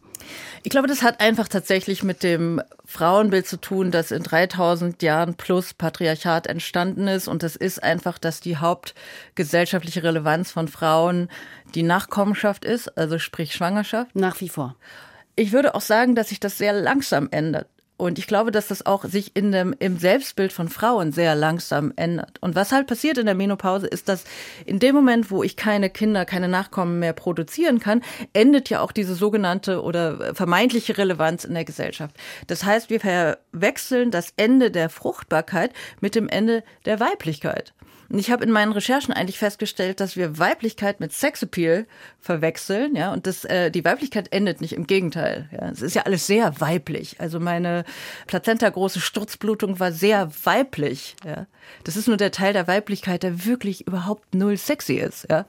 Ich 0.62 0.70
glaube, 0.70 0.88
das 0.88 1.02
hat 1.02 1.20
einfach 1.20 1.48
tatsächlich 1.48 2.02
mit 2.02 2.22
dem 2.22 2.60
Frauenbild 2.84 3.46
zu 3.46 3.58
tun, 3.58 3.90
das 3.90 4.10
in 4.10 4.22
3000 4.22 5.02
Jahren 5.02 5.34
plus 5.34 5.72
Patriarchat 5.72 6.46
entstanden 6.46 7.08
ist. 7.08 7.28
Und 7.28 7.42
das 7.42 7.56
ist 7.56 7.82
einfach, 7.82 8.18
dass 8.18 8.40
die 8.40 8.58
hauptgesellschaftliche 8.58 10.02
Relevanz 10.02 10.52
von 10.52 10.68
Frauen 10.68 11.28
die 11.74 11.82
Nachkommenschaft 11.82 12.64
ist, 12.64 12.96
also 12.98 13.18
sprich 13.18 13.54
Schwangerschaft. 13.54 14.14
Nach 14.14 14.40
wie 14.40 14.48
vor. 14.48 14.76
Ich 15.36 15.52
würde 15.52 15.74
auch 15.74 15.80
sagen, 15.80 16.14
dass 16.14 16.28
sich 16.28 16.40
das 16.40 16.58
sehr 16.58 16.72
langsam 16.72 17.28
ändert. 17.30 17.68
Und 18.00 18.18
ich 18.18 18.26
glaube, 18.26 18.50
dass 18.50 18.68
das 18.68 18.86
auch 18.86 19.04
sich 19.04 19.36
in 19.36 19.52
dem, 19.52 19.74
im 19.78 19.98
Selbstbild 19.98 20.54
von 20.54 20.70
Frauen 20.70 21.12
sehr 21.12 21.34
langsam 21.34 21.92
ändert. 21.96 22.38
Und 22.40 22.54
was 22.54 22.72
halt 22.72 22.86
passiert 22.86 23.18
in 23.18 23.26
der 23.26 23.34
Menopause 23.34 23.86
ist, 23.86 24.08
dass 24.08 24.24
in 24.64 24.78
dem 24.78 24.94
Moment, 24.94 25.30
wo 25.30 25.42
ich 25.42 25.54
keine 25.54 25.90
Kinder, 25.90 26.24
keine 26.24 26.48
Nachkommen 26.48 26.98
mehr 26.98 27.12
produzieren 27.12 27.78
kann, 27.78 28.02
endet 28.32 28.70
ja 28.70 28.80
auch 28.80 28.92
diese 28.92 29.14
sogenannte 29.14 29.82
oder 29.82 30.34
vermeintliche 30.34 30.96
Relevanz 30.96 31.44
in 31.44 31.52
der 31.52 31.66
Gesellschaft. 31.66 32.16
Das 32.46 32.64
heißt, 32.64 32.88
wir 32.88 33.00
verwechseln 33.00 34.10
das 34.10 34.32
Ende 34.38 34.70
der 34.70 34.88
Fruchtbarkeit 34.88 35.74
mit 36.00 36.14
dem 36.14 36.26
Ende 36.26 36.64
der 36.86 37.00
Weiblichkeit. 37.00 37.74
Und 38.10 38.18
ich 38.18 38.32
habe 38.32 38.42
in 38.42 38.50
meinen 38.50 38.72
Recherchen 38.72 39.14
eigentlich 39.14 39.38
festgestellt, 39.38 40.00
dass 40.00 40.16
wir 40.16 40.36
Weiblichkeit 40.38 40.98
mit 40.98 41.12
Sexappeal 41.12 41.86
verwechseln, 42.18 42.96
ja, 42.96 43.12
und 43.12 43.28
das, 43.28 43.44
äh, 43.44 43.70
die 43.70 43.84
Weiblichkeit 43.84 44.32
endet 44.32 44.60
nicht, 44.60 44.72
im 44.72 44.88
Gegenteil. 44.88 45.48
Ja. 45.52 45.68
Es 45.70 45.80
ist 45.80 45.94
ja 45.94 46.02
alles 46.02 46.26
sehr 46.26 46.60
weiblich. 46.60 47.20
Also 47.20 47.38
meine 47.38 47.84
plazenta-große 48.26 49.00
Sturzblutung 49.00 49.78
war 49.78 49.92
sehr 49.92 50.28
weiblich, 50.42 51.14
ja. 51.24 51.46
Das 51.84 51.96
ist 51.96 52.08
nur 52.08 52.16
der 52.16 52.32
Teil 52.32 52.52
der 52.52 52.66
Weiblichkeit, 52.66 53.22
der 53.22 53.44
wirklich 53.44 53.86
überhaupt 53.86 54.34
null 54.34 54.56
sexy 54.56 54.94
ist, 54.94 55.26
ja. 55.30 55.46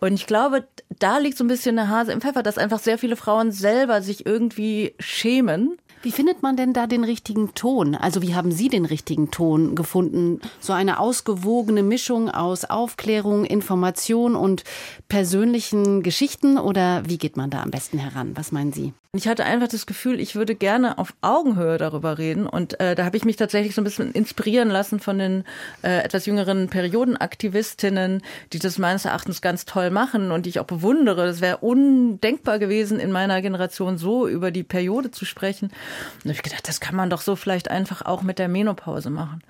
Und 0.00 0.14
ich 0.14 0.26
glaube, 0.26 0.68
da 1.00 1.18
liegt 1.18 1.36
so 1.36 1.42
ein 1.42 1.48
bisschen 1.48 1.76
eine 1.76 1.88
Hase 1.88 2.12
im 2.12 2.20
Pfeffer, 2.20 2.44
dass 2.44 2.58
einfach 2.58 2.78
sehr 2.78 2.98
viele 2.98 3.16
Frauen 3.16 3.50
selber 3.50 4.02
sich 4.02 4.24
irgendwie 4.24 4.94
schämen 5.00 5.78
wie 6.02 6.12
findet 6.12 6.42
man 6.42 6.56
denn 6.56 6.72
da 6.72 6.86
den 6.86 7.04
richtigen 7.04 7.54
Ton? 7.54 7.94
Also 7.94 8.22
wie 8.22 8.34
haben 8.34 8.52
Sie 8.52 8.68
den 8.68 8.84
richtigen 8.84 9.30
Ton 9.30 9.74
gefunden? 9.74 10.40
So 10.60 10.72
eine 10.72 11.00
ausgewogene 11.00 11.82
Mischung 11.82 12.30
aus 12.30 12.64
Aufklärung, 12.64 13.44
Information 13.44 14.36
und 14.36 14.64
persönlichen 15.08 16.02
Geschichten 16.02 16.58
oder 16.58 17.02
wie 17.06 17.18
geht 17.18 17.36
man 17.36 17.50
da 17.50 17.62
am 17.62 17.70
besten 17.70 17.98
heran? 17.98 18.32
Was 18.34 18.52
meinen 18.52 18.72
Sie? 18.72 18.92
Ich 19.18 19.26
hatte 19.26 19.44
einfach 19.44 19.66
das 19.66 19.86
Gefühl, 19.86 20.20
ich 20.20 20.36
würde 20.36 20.54
gerne 20.54 20.96
auf 20.96 21.12
Augenhöhe 21.22 21.76
darüber 21.76 22.18
reden. 22.18 22.46
Und 22.46 22.78
äh, 22.78 22.94
da 22.94 23.04
habe 23.04 23.16
ich 23.16 23.24
mich 23.24 23.34
tatsächlich 23.34 23.74
so 23.74 23.80
ein 23.80 23.84
bisschen 23.84 24.12
inspirieren 24.12 24.68
lassen 24.68 25.00
von 25.00 25.18
den 25.18 25.42
äh, 25.82 26.04
etwas 26.04 26.24
jüngeren 26.24 26.68
Periodenaktivistinnen, 26.68 28.22
die 28.52 28.60
das 28.60 28.78
meines 28.78 29.06
Erachtens 29.06 29.42
ganz 29.42 29.64
toll 29.64 29.90
machen 29.90 30.30
und 30.30 30.46
die 30.46 30.50
ich 30.50 30.60
auch 30.60 30.66
bewundere. 30.66 31.26
Das 31.26 31.40
wäre 31.40 31.56
undenkbar 31.56 32.60
gewesen, 32.60 33.00
in 33.00 33.10
meiner 33.10 33.42
Generation 33.42 33.98
so 33.98 34.28
über 34.28 34.52
die 34.52 34.62
Periode 34.62 35.10
zu 35.10 35.24
sprechen. 35.24 35.64
Und 35.64 35.74
da 36.22 36.28
habe 36.28 36.34
ich 36.34 36.42
gedacht, 36.44 36.68
das 36.68 36.78
kann 36.78 36.94
man 36.94 37.10
doch 37.10 37.20
so 37.20 37.34
vielleicht 37.34 37.72
einfach 37.72 38.02
auch 38.02 38.22
mit 38.22 38.38
der 38.38 38.46
Menopause 38.46 39.10
machen. 39.10 39.42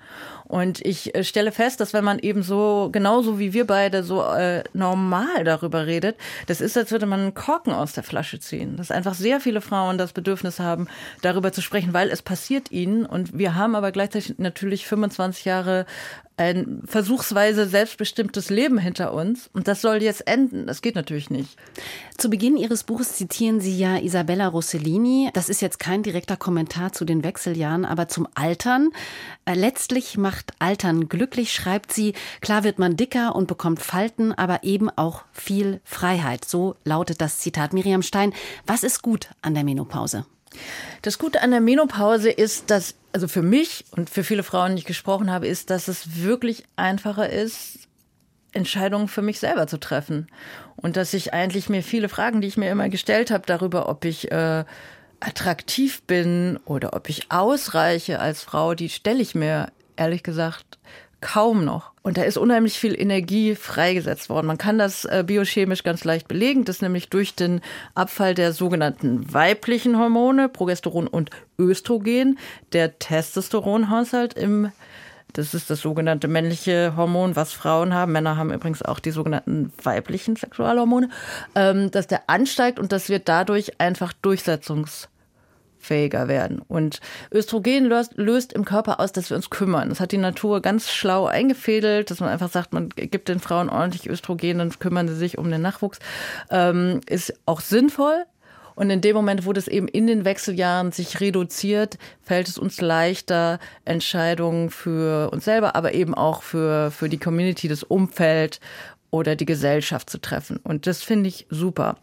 Und 0.49 0.83
ich 0.83 1.13
äh, 1.13 1.23
stelle 1.23 1.51
fest, 1.51 1.79
dass 1.79 1.93
wenn 1.93 2.03
man 2.03 2.17
eben 2.17 2.41
so, 2.41 2.89
genauso 2.91 3.37
wie 3.37 3.53
wir 3.53 3.67
beide, 3.67 4.01
so 4.01 4.23
äh, 4.23 4.63
normal 4.73 5.43
darüber 5.43 5.85
redet, 5.85 6.17
das 6.47 6.59
ist, 6.59 6.75
als 6.75 6.89
würde 6.89 7.05
man 7.05 7.19
einen 7.19 7.33
Korken 7.35 7.71
aus 7.71 7.93
der 7.93 8.01
Flasche 8.01 8.39
ziehen. 8.39 8.75
Dass 8.75 8.89
einfach 8.89 9.13
sehr 9.13 9.39
viele 9.39 9.58
Frauen 9.61 9.97
das 9.97 10.13
Bedürfnis 10.13 10.59
haben, 10.59 10.87
darüber 11.21 11.51
zu 11.51 11.61
sprechen, 11.61 11.93
weil 11.93 12.09
es 12.09 12.21
passiert 12.21 12.71
ihnen. 12.71 13.05
Und 13.05 13.37
wir 13.37 13.55
haben 13.55 13.75
aber 13.75 13.91
gleichzeitig 13.91 14.35
natürlich 14.37 14.87
25 14.87 15.45
Jahre 15.45 15.85
ein 16.39 16.81
versuchsweise 16.85 17.67
selbstbestimmtes 17.67 18.49
Leben 18.49 18.77
hinter 18.77 19.13
uns. 19.13 19.49
Und 19.53 19.67
das 19.67 19.81
soll 19.81 20.01
jetzt 20.01 20.25
enden. 20.27 20.67
Das 20.67 20.81
geht 20.81 20.95
natürlich 20.95 21.29
nicht. 21.29 21.57
Zu 22.17 22.29
Beginn 22.29 22.55
Ihres 22.55 22.83
Buches 22.83 23.13
zitieren 23.13 23.59
Sie 23.59 23.77
ja 23.77 23.97
Isabella 23.97 24.47
Rossellini. 24.47 25.29
Das 25.33 25.49
ist 25.49 25.61
jetzt 25.61 25.79
kein 25.79 26.01
direkter 26.01 26.37
Kommentar 26.37 26.93
zu 26.93 27.03
den 27.03 27.23
Wechseljahren, 27.23 27.83
aber 27.83 28.07
zum 28.07 28.27
Altern. 28.35 28.89
Äh, 29.45 29.55
letztlich 29.55 30.17
macht 30.17 30.53
Altern 30.59 31.09
glücklich, 31.09 31.51
schreibt 31.51 31.91
sie. 31.91 32.13
Klar 32.39 32.63
wird 32.63 32.79
man 32.79 32.95
dicker 32.95 33.35
und 33.35 33.47
bekommt 33.47 33.81
Falten, 33.81 34.31
aber 34.31 34.63
eben 34.63 34.89
auch 34.89 35.23
viel 35.33 35.81
Freiheit. 35.83 36.45
So 36.45 36.75
lautet 36.85 37.19
das 37.19 37.39
Zitat 37.39 37.73
Miriam 37.73 38.01
Stein. 38.01 38.33
Was 38.65 38.83
ist 38.83 39.01
gut 39.01 39.29
an 39.41 39.53
der 39.53 39.65
Menopause? 39.65 40.25
Das 41.01 41.17
Gute 41.17 41.41
an 41.41 41.51
der 41.51 41.61
Menopause 41.61 42.29
ist, 42.29 42.69
dass, 42.71 42.95
also 43.11 43.27
für 43.27 43.41
mich 43.41 43.85
und 43.91 44.09
für 44.09 44.23
viele 44.23 44.43
Frauen, 44.43 44.75
die 44.75 44.79
ich 44.79 44.85
gesprochen 44.85 45.31
habe, 45.31 45.47
ist, 45.47 45.69
dass 45.69 45.87
es 45.87 46.21
wirklich 46.21 46.63
einfacher 46.75 47.29
ist, 47.29 47.79
Entscheidungen 48.51 49.07
für 49.07 49.21
mich 49.21 49.39
selber 49.39 49.67
zu 49.67 49.79
treffen. 49.79 50.27
Und 50.75 50.97
dass 50.97 51.13
ich 51.13 51.33
eigentlich 51.33 51.69
mir 51.69 51.83
viele 51.83 52.09
Fragen, 52.09 52.41
die 52.41 52.47
ich 52.47 52.57
mir 52.57 52.71
immer 52.71 52.89
gestellt 52.89 53.31
habe, 53.31 53.43
darüber, 53.45 53.89
ob 53.89 54.05
ich 54.05 54.31
äh, 54.31 54.63
attraktiv 55.19 56.01
bin 56.03 56.57
oder 56.65 56.93
ob 56.93 57.09
ich 57.09 57.31
ausreiche 57.31 58.19
als 58.19 58.43
Frau, 58.43 58.73
die 58.73 58.89
stelle 58.89 59.21
ich 59.21 59.35
mir 59.35 59.71
ehrlich 59.95 60.23
gesagt 60.23 60.79
kaum 61.21 61.65
noch. 61.65 61.91
Und 62.01 62.17
da 62.17 62.23
ist 62.23 62.37
unheimlich 62.37 62.79
viel 62.79 62.99
Energie 62.99 63.55
freigesetzt 63.55 64.29
worden. 64.29 64.47
Man 64.47 64.57
kann 64.57 64.77
das 64.77 65.05
äh, 65.05 65.23
biochemisch 65.25 65.83
ganz 65.83 66.03
leicht 66.03 66.27
belegen, 66.27 66.65
das 66.65 66.81
nämlich 66.81 67.09
durch 67.09 67.35
den 67.35 67.61
Abfall 67.93 68.33
der 68.33 68.53
sogenannten 68.53 69.31
weiblichen 69.33 69.97
Hormone, 69.97 70.49
Progesteron 70.49 71.07
und 71.07 71.29
Östrogen, 71.57 72.39
der 72.73 72.99
Testosteronhaushalt 72.99 74.33
im 74.33 74.71
das 75.33 75.53
ist 75.53 75.69
das 75.69 75.81
sogenannte 75.81 76.27
männliche 76.27 76.95
Hormon, 76.95 77.35
was 77.35 77.53
Frauen 77.53 77.93
haben. 77.93 78.13
Männer 78.13 78.35
haben 78.35 78.51
übrigens 78.51 78.81
auch 78.81 78.99
die 78.99 79.11
sogenannten 79.11 79.71
weiblichen 79.83 80.35
Sexualhormone, 80.35 81.09
ähm, 81.53 81.91
dass 81.91 82.07
der 82.07 82.23
ansteigt 82.27 82.79
und 82.79 82.91
dass 82.91 83.09
wir 83.09 83.19
dadurch 83.19 83.79
einfach 83.79 84.11
Durchsetzungs 84.13 85.07
fähiger 85.79 86.27
werden. 86.27 86.61
Und 86.67 86.99
Östrogen 87.31 87.85
löst, 87.85 88.13
löst, 88.15 88.53
im 88.53 88.65
Körper 88.65 88.99
aus, 88.99 89.11
dass 89.11 89.29
wir 89.29 89.37
uns 89.37 89.49
kümmern. 89.49 89.89
Das 89.89 89.99
hat 89.99 90.11
die 90.11 90.17
Natur 90.17 90.61
ganz 90.61 90.89
schlau 90.91 91.25
eingefädelt, 91.25 92.11
dass 92.11 92.19
man 92.19 92.29
einfach 92.29 92.51
sagt, 92.51 92.73
man 92.73 92.89
gibt 92.89 93.29
den 93.29 93.39
Frauen 93.39 93.69
ordentlich 93.69 94.09
Östrogen, 94.09 94.59
dann 94.59 94.77
kümmern 94.77 95.07
sie 95.07 95.15
sich 95.15 95.37
um 95.37 95.49
den 95.49 95.61
Nachwuchs. 95.61 95.99
Ähm, 96.51 97.01
ist 97.07 97.33
auch 97.45 97.61
sinnvoll. 97.61 98.25
Und 98.75 98.89
in 98.91 99.01
dem 99.01 99.13
Moment, 99.13 99.45
wo 99.45 99.51
das 99.51 99.67
eben 99.67 99.89
in 99.89 100.07
den 100.07 100.23
Wechseljahren 100.23 100.93
sich 100.93 101.19
reduziert, 101.19 101.97
fällt 102.21 102.47
es 102.47 102.57
uns 102.57 102.79
leichter, 102.79 103.59
Entscheidungen 103.83 104.69
für 104.69 105.31
uns 105.31 105.43
selber, 105.43 105.75
aber 105.75 105.93
eben 105.93 106.13
auch 106.13 106.43
für, 106.43 106.89
für 106.89 107.09
die 107.09 107.17
Community, 107.17 107.67
das 107.67 107.83
Umfeld 107.83 108.61
oder 109.11 109.35
die 109.35 109.45
Gesellschaft 109.45 110.09
zu 110.09 110.21
treffen. 110.21 110.61
Und 110.63 110.87
das 110.87 111.03
finde 111.03 111.27
ich 111.27 111.45
super. 111.49 111.97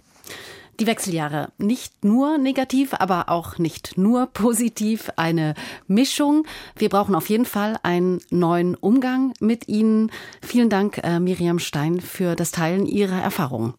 Die 0.79 0.87
Wechseljahre 0.87 1.53
nicht 1.57 2.05
nur 2.05 2.37
negativ, 2.37 2.93
aber 2.93 3.29
auch 3.29 3.59
nicht 3.59 3.97
nur 3.97 4.27
positiv, 4.33 5.11
eine 5.17 5.55
Mischung. 5.87 6.47
Wir 6.77 6.89
brauchen 6.89 7.15
auf 7.15 7.31
jeden 7.31 7.47
Fall 7.47 7.79
einen 7.83 8.21
neuen 8.31 8.75
Umgang 8.75 9.33
mit 9.41 9.69
Ihnen. 9.69 10.11
Vielen 10.43 10.69
Dank, 10.69 10.99
äh, 11.03 11.19
Miriam 11.19 11.59
Stein, 11.59 12.01
für 12.01 12.37
das 12.37 12.51
Teilen 12.51 12.87
Ihrer 12.87 13.21
Erfahrungen. 13.23 13.75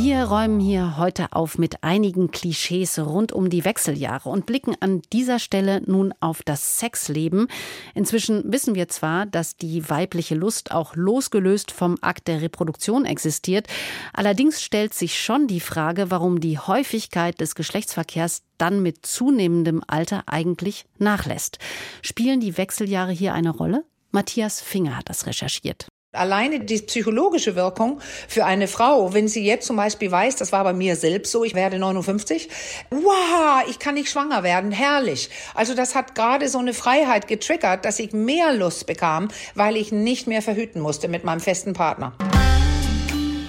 Wir 0.00 0.22
räumen 0.22 0.60
hier 0.60 0.96
heute 0.96 1.32
auf 1.32 1.58
mit 1.58 1.82
einigen 1.82 2.30
Klischees 2.30 3.00
rund 3.00 3.32
um 3.32 3.50
die 3.50 3.64
Wechseljahre 3.64 4.28
und 4.28 4.46
blicken 4.46 4.76
an 4.78 5.02
dieser 5.12 5.40
Stelle 5.40 5.82
nun 5.86 6.14
auf 6.20 6.44
das 6.44 6.78
Sexleben. 6.78 7.48
Inzwischen 7.96 8.44
wissen 8.52 8.76
wir 8.76 8.86
zwar, 8.86 9.26
dass 9.26 9.56
die 9.56 9.90
weibliche 9.90 10.36
Lust 10.36 10.70
auch 10.70 10.94
losgelöst 10.94 11.72
vom 11.72 11.96
Akt 12.00 12.28
der 12.28 12.40
Reproduktion 12.42 13.06
existiert. 13.06 13.66
Allerdings 14.12 14.62
stellt 14.62 14.94
sich 14.94 15.20
schon 15.20 15.48
die 15.48 15.58
Frage, 15.58 16.12
warum 16.12 16.38
die 16.38 16.60
Häufigkeit 16.60 17.40
des 17.40 17.56
Geschlechtsverkehrs 17.56 18.42
dann 18.56 18.80
mit 18.80 19.04
zunehmendem 19.04 19.82
Alter 19.84 20.22
eigentlich 20.26 20.84
nachlässt. 20.98 21.58
Spielen 22.02 22.38
die 22.38 22.56
Wechseljahre 22.56 23.10
hier 23.10 23.34
eine 23.34 23.50
Rolle? 23.50 23.82
Matthias 24.12 24.60
Finger 24.60 24.96
hat 24.96 25.08
das 25.08 25.26
recherchiert. 25.26 25.88
Alleine 26.12 26.60
die 26.60 26.78
psychologische 26.78 27.54
Wirkung 27.54 28.00
für 28.28 28.46
eine 28.46 28.66
Frau, 28.66 29.12
wenn 29.12 29.28
sie 29.28 29.44
jetzt 29.44 29.66
zum 29.66 29.76
Beispiel 29.76 30.10
weiß, 30.10 30.36
das 30.36 30.52
war 30.52 30.64
bei 30.64 30.72
mir 30.72 30.96
selbst 30.96 31.30
so, 31.30 31.44
ich 31.44 31.54
werde 31.54 31.78
59, 31.78 32.48
wow, 32.88 33.62
ich 33.68 33.78
kann 33.78 33.92
nicht 33.92 34.10
schwanger 34.10 34.42
werden, 34.42 34.72
herrlich. 34.72 35.28
Also 35.54 35.74
das 35.74 35.94
hat 35.94 36.14
gerade 36.14 36.48
so 36.48 36.60
eine 36.60 36.72
Freiheit 36.72 37.28
getriggert, 37.28 37.84
dass 37.84 37.98
ich 37.98 38.14
mehr 38.14 38.54
Lust 38.54 38.86
bekam, 38.86 39.28
weil 39.54 39.76
ich 39.76 39.92
nicht 39.92 40.26
mehr 40.26 40.40
verhüten 40.40 40.80
musste 40.80 41.08
mit 41.08 41.24
meinem 41.24 41.40
festen 41.40 41.74
Partner 41.74 42.14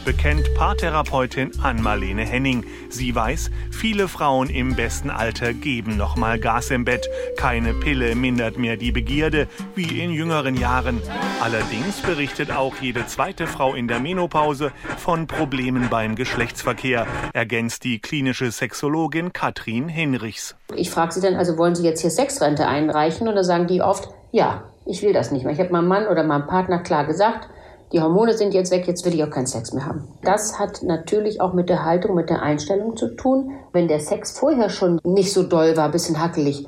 bekennt 0.09 0.51
Paartherapeutin 0.55 1.51
Ann-Marlene 1.61 2.23
Henning. 2.23 2.65
Sie 2.89 3.13
weiß, 3.13 3.51
viele 3.69 4.07
Frauen 4.07 4.49
im 4.49 4.75
besten 4.75 5.11
Alter 5.11 5.53
geben 5.53 5.97
noch 5.97 6.15
mal 6.15 6.39
Gas 6.39 6.71
im 6.71 6.83
Bett. 6.83 7.07
Keine 7.37 7.75
Pille 7.75 8.15
mindert 8.15 8.57
mehr 8.57 8.75
die 8.75 8.91
Begierde 8.91 9.47
wie 9.75 10.03
in 10.03 10.09
jüngeren 10.09 10.57
Jahren. 10.57 10.99
Allerdings 11.43 12.01
berichtet 12.01 12.51
auch 12.51 12.77
jede 12.77 13.05
zweite 13.05 13.45
Frau 13.45 13.75
in 13.75 13.87
der 13.87 13.99
Menopause 13.99 14.71
von 14.97 15.27
Problemen 15.27 15.89
beim 15.89 16.15
Geschlechtsverkehr, 16.15 17.05
ergänzt 17.33 17.83
die 17.83 17.99
klinische 17.99 18.49
Sexologin 18.49 19.31
Katrin 19.31 19.89
Hinrichs. 19.89 20.55
Ich 20.75 20.89
frage 20.89 21.13
sie 21.13 21.21
dann, 21.21 21.35
also 21.35 21.55
wollen 21.59 21.75
Sie 21.75 21.83
jetzt 21.83 22.01
hier 22.01 22.09
Sexrente 22.09 22.65
einreichen? 22.65 23.27
Und 23.27 23.35
dann 23.35 23.43
sagen 23.43 23.67
die 23.67 23.83
oft, 23.83 24.09
ja, 24.31 24.63
ich 24.87 25.03
will 25.03 25.13
das 25.13 25.29
nicht 25.29 25.45
mehr. 25.45 25.53
Ich 25.53 25.59
habe 25.59 25.71
meinem 25.71 25.87
Mann 25.87 26.07
oder 26.07 26.23
meinem 26.23 26.47
Partner 26.47 26.79
klar 26.79 27.05
gesagt, 27.05 27.47
die 27.91 28.01
Hormone 28.01 28.37
sind 28.37 28.53
jetzt 28.53 28.71
weg, 28.71 28.87
jetzt 28.87 29.05
will 29.05 29.15
ich 29.15 29.23
auch 29.23 29.29
keinen 29.29 29.47
Sex 29.47 29.73
mehr 29.73 29.85
haben. 29.85 30.07
Das 30.23 30.59
hat 30.59 30.83
natürlich 30.83 31.41
auch 31.41 31.53
mit 31.53 31.69
der 31.69 31.85
Haltung, 31.85 32.15
mit 32.15 32.29
der 32.29 32.41
Einstellung 32.41 32.95
zu 32.95 33.15
tun. 33.15 33.51
Wenn 33.73 33.87
der 33.87 33.99
Sex 33.99 34.37
vorher 34.37 34.69
schon 34.69 34.99
nicht 35.03 35.33
so 35.33 35.43
doll 35.43 35.75
war, 35.75 35.89
bisschen 35.89 36.19
hackelig, 36.19 36.67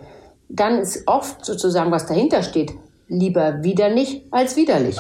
dann 0.49 0.79
ist 0.79 1.07
oft 1.07 1.45
sozusagen, 1.45 1.91
was 1.91 2.07
dahinter 2.07 2.43
steht, 2.43 2.73
lieber 3.07 3.63
wieder 3.63 3.89
nicht 3.89 4.25
als 4.31 4.55
widerlich. 4.55 4.99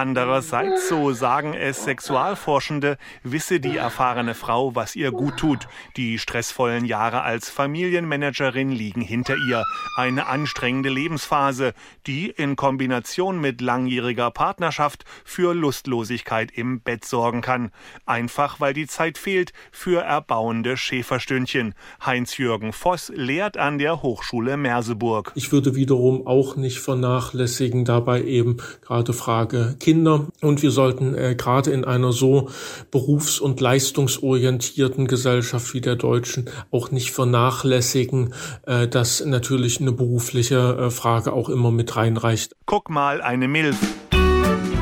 Andererseits, 0.00 0.88
so 0.88 1.12
sagen 1.12 1.54
es 1.54 1.82
Sexualforschende, 1.82 2.98
wisse 3.24 3.58
die 3.58 3.76
erfahrene 3.76 4.34
Frau, 4.34 4.76
was 4.76 4.94
ihr 4.94 5.10
gut 5.10 5.38
tut. 5.38 5.66
Die 5.96 6.20
stressvollen 6.20 6.84
Jahre 6.84 7.22
als 7.22 7.50
Familienmanagerin 7.50 8.70
liegen 8.70 9.00
hinter 9.00 9.34
ihr. 9.48 9.64
Eine 9.96 10.28
anstrengende 10.28 10.88
Lebensphase, 10.88 11.72
die 12.06 12.30
in 12.30 12.54
Kombination 12.54 13.40
mit 13.40 13.60
langjähriger 13.60 14.30
Partnerschaft 14.30 15.04
für 15.24 15.52
Lustlosigkeit 15.52 16.52
im 16.52 16.80
Bett 16.80 17.04
sorgen 17.04 17.40
kann. 17.40 17.72
Einfach 18.06 18.60
weil 18.60 18.74
die 18.74 18.86
Zeit 18.86 19.18
fehlt 19.18 19.52
für 19.72 20.02
erbauende 20.02 20.76
Schäferstündchen. 20.76 21.74
Heinz-Jürgen 22.06 22.72
Voss 22.72 23.10
lehrt 23.12 23.56
an 23.56 23.78
der 23.78 24.00
Hochschule 24.00 24.56
Merseburg. 24.56 25.32
Ich 25.34 25.50
würde 25.50 25.74
wiederum 25.74 26.24
auch 26.24 26.54
nicht 26.54 26.78
vernachlässigen, 26.78 27.84
dabei 27.84 28.22
eben 28.22 28.58
gerade 28.82 29.12
Frage 29.12 29.74
Kinder. 29.88 30.26
Und 30.42 30.60
wir 30.60 30.70
sollten 30.70 31.14
äh, 31.14 31.34
gerade 31.34 31.70
in 31.70 31.86
einer 31.86 32.12
so 32.12 32.50
berufs- 32.90 33.40
und 33.40 33.58
leistungsorientierten 33.58 35.06
Gesellschaft 35.06 35.72
wie 35.72 35.80
der 35.80 35.96
deutschen 35.96 36.50
auch 36.70 36.90
nicht 36.90 37.10
vernachlässigen, 37.10 38.34
äh, 38.66 38.86
dass 38.86 39.24
natürlich 39.24 39.80
eine 39.80 39.92
berufliche 39.92 40.76
äh, 40.78 40.90
Frage 40.90 41.32
auch 41.32 41.48
immer 41.48 41.70
mit 41.70 41.96
reinreicht. 41.96 42.54
Guck 42.66 42.90
mal, 42.90 43.22
eine 43.22 43.48
Milf 43.48 43.78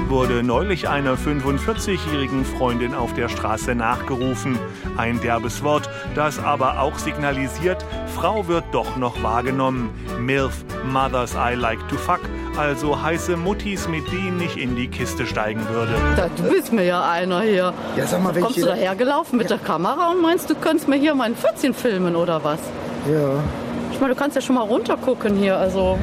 wurde 0.09 0.43
neulich 0.43 0.89
einer 0.89 1.17
45-jährigen 1.17 2.45
Freundin 2.45 2.95
auf 2.95 3.15
der 3.15 3.29
Straße 3.29 3.75
nachgerufen. 3.75 4.59
Ein 4.97 5.21
derbes 5.21 5.63
Wort, 5.63 5.89
das 6.15 6.39
aber 6.39 6.81
auch 6.81 6.99
signalisiert, 6.99 7.85
Frau 8.15 8.47
wird 8.47 8.65
doch 8.73 8.97
noch 8.97 9.23
wahrgenommen. 9.23 9.91
MILF, 10.21 10.65
Mothers 10.91 11.35
I 11.35 11.55
Like 11.55 11.87
to 11.89 11.97
Fuck, 11.97 12.21
also 12.59 13.01
heiße 13.03 13.37
Muttis, 13.37 13.89
mit 13.89 14.11
denen 14.11 14.41
ich 14.41 14.57
in 14.57 14.77
die 14.77 14.89
Kiste 14.89 15.27
steigen 15.27 15.69
würde. 15.69 15.93
Ja, 16.17 16.29
du 16.37 16.43
bist 16.45 16.73
mir 16.73 16.85
ja 16.85 17.09
einer 17.09 17.43
hier. 17.43 17.73
Ja, 17.97 18.07
sag 18.07 18.23
mal, 18.23 18.35
welche... 18.35 18.47
Kommst 18.47 18.63
du 18.63 18.67
dahergelaufen 18.67 19.39
mit 19.39 19.51
ja. 19.51 19.57
der 19.57 19.67
Kamera 19.67 20.11
und 20.11 20.23
meinst, 20.23 20.49
du 20.49 20.55
könntest 20.55 20.89
mir 20.89 20.97
hier 20.97 21.15
mein 21.15 21.35
14 21.37 21.75
filmen 21.75 22.17
oder 22.17 22.43
was? 22.43 22.59
Ja. 23.11 23.43
Ich 23.93 24.01
meine, 24.01 24.15
du 24.15 24.19
kannst 24.19 24.37
ja 24.37 24.43
schon 24.43 24.57
mal 24.57 24.63
runtergucken 24.63 25.37
hier, 25.37 25.57
also... 25.57 25.99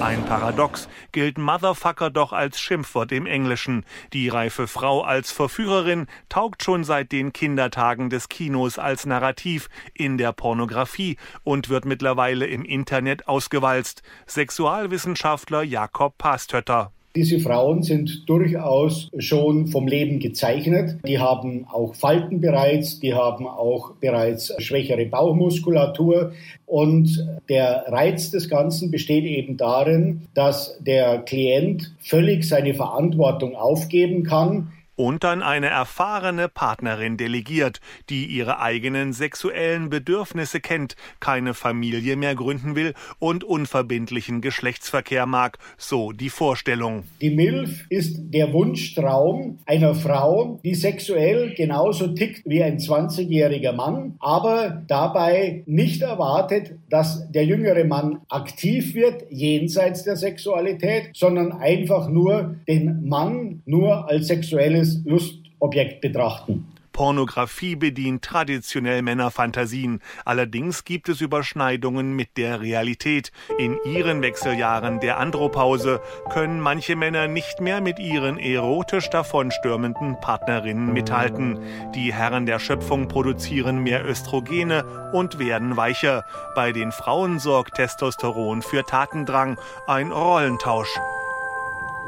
Ein 0.00 0.24
Paradox 0.24 0.88
gilt 1.12 1.38
Motherfucker 1.38 2.10
doch 2.10 2.32
als 2.32 2.60
Schimpfwort 2.60 3.12
im 3.12 3.26
Englischen. 3.26 3.84
Die 4.12 4.28
reife 4.28 4.66
Frau 4.66 5.02
als 5.02 5.32
Verführerin 5.32 6.06
taugt 6.28 6.62
schon 6.62 6.84
seit 6.84 7.12
den 7.12 7.32
Kindertagen 7.32 8.10
des 8.10 8.28
Kinos 8.28 8.78
als 8.78 9.06
Narrativ 9.06 9.68
in 9.94 10.18
der 10.18 10.32
Pornografie 10.32 11.16
und 11.42 11.68
wird 11.68 11.84
mittlerweile 11.84 12.46
im 12.46 12.64
Internet 12.64 13.28
ausgewalzt. 13.28 14.02
Sexualwissenschaftler 14.26 15.62
Jakob 15.62 16.18
Pastötter. 16.18 16.92
Diese 17.16 17.38
Frauen 17.38 17.84
sind 17.84 18.28
durchaus 18.28 19.08
schon 19.18 19.68
vom 19.68 19.86
Leben 19.86 20.18
gezeichnet. 20.18 20.96
Die 21.06 21.20
haben 21.20 21.64
auch 21.70 21.94
Falten 21.94 22.40
bereits, 22.40 22.98
die 22.98 23.14
haben 23.14 23.46
auch 23.46 23.92
bereits 24.00 24.52
schwächere 24.58 25.06
Bauchmuskulatur. 25.06 26.32
Und 26.66 27.24
der 27.48 27.84
Reiz 27.86 28.32
des 28.32 28.48
Ganzen 28.48 28.90
besteht 28.90 29.24
eben 29.26 29.56
darin, 29.56 30.22
dass 30.34 30.76
der 30.80 31.18
Klient 31.20 31.94
völlig 32.00 32.48
seine 32.48 32.74
Verantwortung 32.74 33.54
aufgeben 33.54 34.24
kann 34.24 34.72
und 34.96 35.24
dann 35.24 35.42
eine 35.42 35.68
erfahrene 35.68 36.48
Partnerin 36.48 37.16
delegiert, 37.16 37.80
die 38.10 38.26
ihre 38.26 38.60
eigenen 38.60 39.12
sexuellen 39.12 39.90
Bedürfnisse 39.90 40.60
kennt, 40.60 40.96
keine 41.20 41.54
Familie 41.54 42.16
mehr 42.16 42.34
gründen 42.34 42.76
will 42.76 42.94
und 43.18 43.44
unverbindlichen 43.44 44.40
Geschlechtsverkehr 44.40 45.26
mag, 45.26 45.58
so 45.76 46.12
die 46.12 46.30
Vorstellung. 46.30 47.04
Die 47.20 47.30
MILF 47.30 47.86
ist 47.88 48.18
der 48.32 48.52
Wunschtraum 48.52 49.58
einer 49.66 49.94
Frau, 49.94 50.60
die 50.64 50.74
sexuell 50.74 51.54
genauso 51.54 52.08
tickt 52.08 52.42
wie 52.46 52.62
ein 52.62 52.78
20-jähriger 52.78 53.72
Mann, 53.72 54.14
aber 54.20 54.82
dabei 54.86 55.62
nicht 55.66 56.02
erwartet, 56.02 56.74
dass 56.88 57.30
der 57.30 57.44
jüngere 57.44 57.84
Mann 57.84 58.20
aktiv 58.28 58.94
wird 58.94 59.24
jenseits 59.30 60.04
der 60.04 60.16
Sexualität, 60.16 61.10
sondern 61.14 61.52
einfach 61.52 62.08
nur 62.08 62.56
den 62.68 63.08
Mann 63.08 63.62
nur 63.66 64.08
als 64.08 64.26
sexuelles 64.26 65.00
Lustobjekt 65.04 66.00
betrachten. 66.00 66.66
Pornografie 66.94 67.74
bedient 67.74 68.22
traditionell 68.22 69.02
Männerfantasien. 69.02 70.00
Allerdings 70.24 70.84
gibt 70.84 71.08
es 71.10 71.20
Überschneidungen 71.20 72.14
mit 72.14 72.36
der 72.38 72.62
Realität. 72.62 73.32
In 73.58 73.76
ihren 73.84 74.22
Wechseljahren 74.22 75.00
der 75.00 75.18
Andropause 75.18 76.00
können 76.32 76.60
manche 76.60 76.94
Männer 76.94 77.26
nicht 77.26 77.60
mehr 77.60 77.80
mit 77.80 77.98
ihren 77.98 78.38
erotisch 78.38 79.10
davonstürmenden 79.10 80.20
Partnerinnen 80.20 80.92
mithalten. 80.92 81.58
Die 81.96 82.14
Herren 82.14 82.46
der 82.46 82.60
Schöpfung 82.60 83.08
produzieren 83.08 83.82
mehr 83.82 84.08
Östrogene 84.08 85.10
und 85.12 85.40
werden 85.40 85.76
weicher. 85.76 86.24
Bei 86.54 86.70
den 86.70 86.92
Frauen 86.92 87.40
sorgt 87.40 87.74
Testosteron 87.74 88.62
für 88.62 88.84
Tatendrang, 88.84 89.58
ein 89.88 90.12
Rollentausch. 90.12 90.96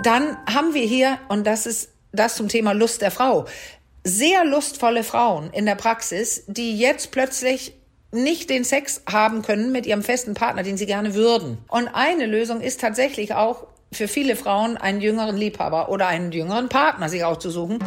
Dann 0.02 0.36
haben 0.52 0.74
wir 0.74 0.84
hier, 0.84 1.18
und 1.28 1.46
das 1.46 1.66
ist 1.66 1.90
das 2.12 2.36
zum 2.36 2.48
Thema 2.48 2.72
Lust 2.72 3.02
der 3.02 3.10
Frau. 3.10 3.46
Sehr 4.04 4.44
lustvolle 4.44 5.02
Frauen 5.02 5.50
in 5.52 5.66
der 5.66 5.74
Praxis, 5.74 6.44
die 6.46 6.78
jetzt 6.78 7.10
plötzlich 7.10 7.74
nicht 8.12 8.50
den 8.50 8.64
Sex 8.64 9.02
haben 9.10 9.42
können 9.42 9.72
mit 9.72 9.84
ihrem 9.86 10.02
festen 10.02 10.34
Partner, 10.34 10.62
den 10.62 10.76
sie 10.76 10.86
gerne 10.86 11.14
würden. 11.14 11.58
Und 11.68 11.88
eine 11.88 12.26
Lösung 12.26 12.60
ist 12.60 12.80
tatsächlich 12.80 13.34
auch 13.34 13.66
für 13.92 14.08
viele 14.08 14.36
Frauen 14.36 14.76
einen 14.76 15.00
jüngeren 15.00 15.36
Liebhaber 15.36 15.88
oder 15.88 16.06
einen 16.06 16.32
jüngeren 16.32 16.68
Partner 16.68 17.08
sich 17.08 17.24
auszusuchen. 17.24 17.78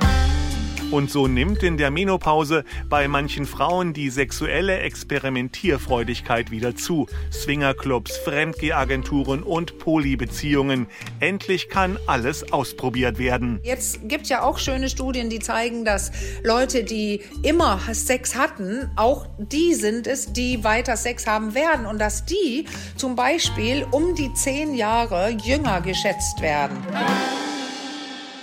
Und 0.91 1.11
so 1.11 1.27
nimmt 1.27 1.61
in 1.61 1.77
der 1.77 1.91
Menopause 1.91 2.65
bei 2.89 3.07
manchen 3.07 3.45
Frauen 3.45 3.93
die 3.93 4.09
sexuelle 4.09 4.79
Experimentierfreudigkeit 4.79 6.49
wieder 6.49 6.75
zu. 6.75 7.05
Swingerclubs, 7.31 8.17
Fremdgehagenturen 8.17 9.43
und 9.43 9.77
Polybeziehungen. 9.77 10.87
Endlich 11.19 11.69
kann 11.69 11.99
alles 12.07 12.51
ausprobiert 12.51 13.19
werden. 13.19 13.59
Jetzt 13.61 14.09
gibt 14.09 14.27
ja 14.29 14.41
auch 14.41 14.57
schöne 14.57 14.89
Studien, 14.89 15.29
die 15.29 15.39
zeigen, 15.39 15.85
dass 15.85 16.11
Leute, 16.43 16.83
die 16.83 17.21
immer 17.43 17.79
Sex 17.91 18.35
hatten, 18.35 18.89
auch 18.95 19.27
die 19.37 19.75
sind 19.75 20.07
es, 20.07 20.33
die 20.33 20.63
weiter 20.63 20.97
Sex 20.97 21.27
haben 21.27 21.53
werden 21.53 21.85
und 21.85 21.99
dass 21.99 22.25
die 22.25 22.65
zum 22.95 23.15
Beispiel 23.15 23.85
um 23.91 24.15
die 24.15 24.33
zehn 24.33 24.73
Jahre 24.73 25.29
jünger 25.29 25.81
geschätzt 25.81 26.41
werden. 26.41 26.77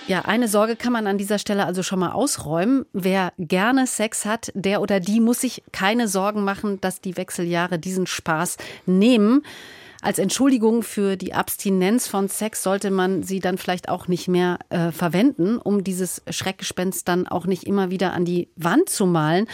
Ja, 0.08 0.20
eine 0.20 0.46
Sorge 0.46 0.76
kann 0.76 0.92
man 0.92 1.08
an 1.08 1.18
dieser 1.18 1.40
Stelle 1.40 1.66
also 1.66 1.82
schon 1.82 1.98
mal 1.98 2.12
ausräumen. 2.12 2.86
Wer 2.92 3.32
gerne 3.38 3.88
Sex 3.88 4.24
hat, 4.24 4.52
der 4.54 4.80
oder 4.80 5.00
die 5.00 5.18
muss 5.18 5.40
sich 5.40 5.64
keine 5.72 6.06
Sorgen 6.06 6.44
machen, 6.44 6.80
dass 6.80 7.00
die 7.00 7.16
Wechseljahre 7.16 7.80
diesen 7.80 8.06
Spaß 8.06 8.56
nehmen. 8.86 9.42
Als 10.02 10.20
Entschuldigung 10.20 10.84
für 10.84 11.16
die 11.16 11.34
Abstinenz 11.34 12.06
von 12.06 12.28
Sex 12.28 12.62
sollte 12.62 12.92
man 12.92 13.24
sie 13.24 13.40
dann 13.40 13.58
vielleicht 13.58 13.88
auch 13.88 14.06
nicht 14.06 14.28
mehr 14.28 14.60
äh, 14.68 14.92
verwenden, 14.92 15.58
um 15.58 15.82
dieses 15.82 16.22
Schreckgespenst 16.30 17.08
dann 17.08 17.26
auch 17.26 17.46
nicht 17.46 17.64
immer 17.64 17.90
wieder 17.90 18.12
an 18.12 18.24
die 18.24 18.48
Wand 18.54 18.88
zu 18.88 19.06
malen. 19.06 19.48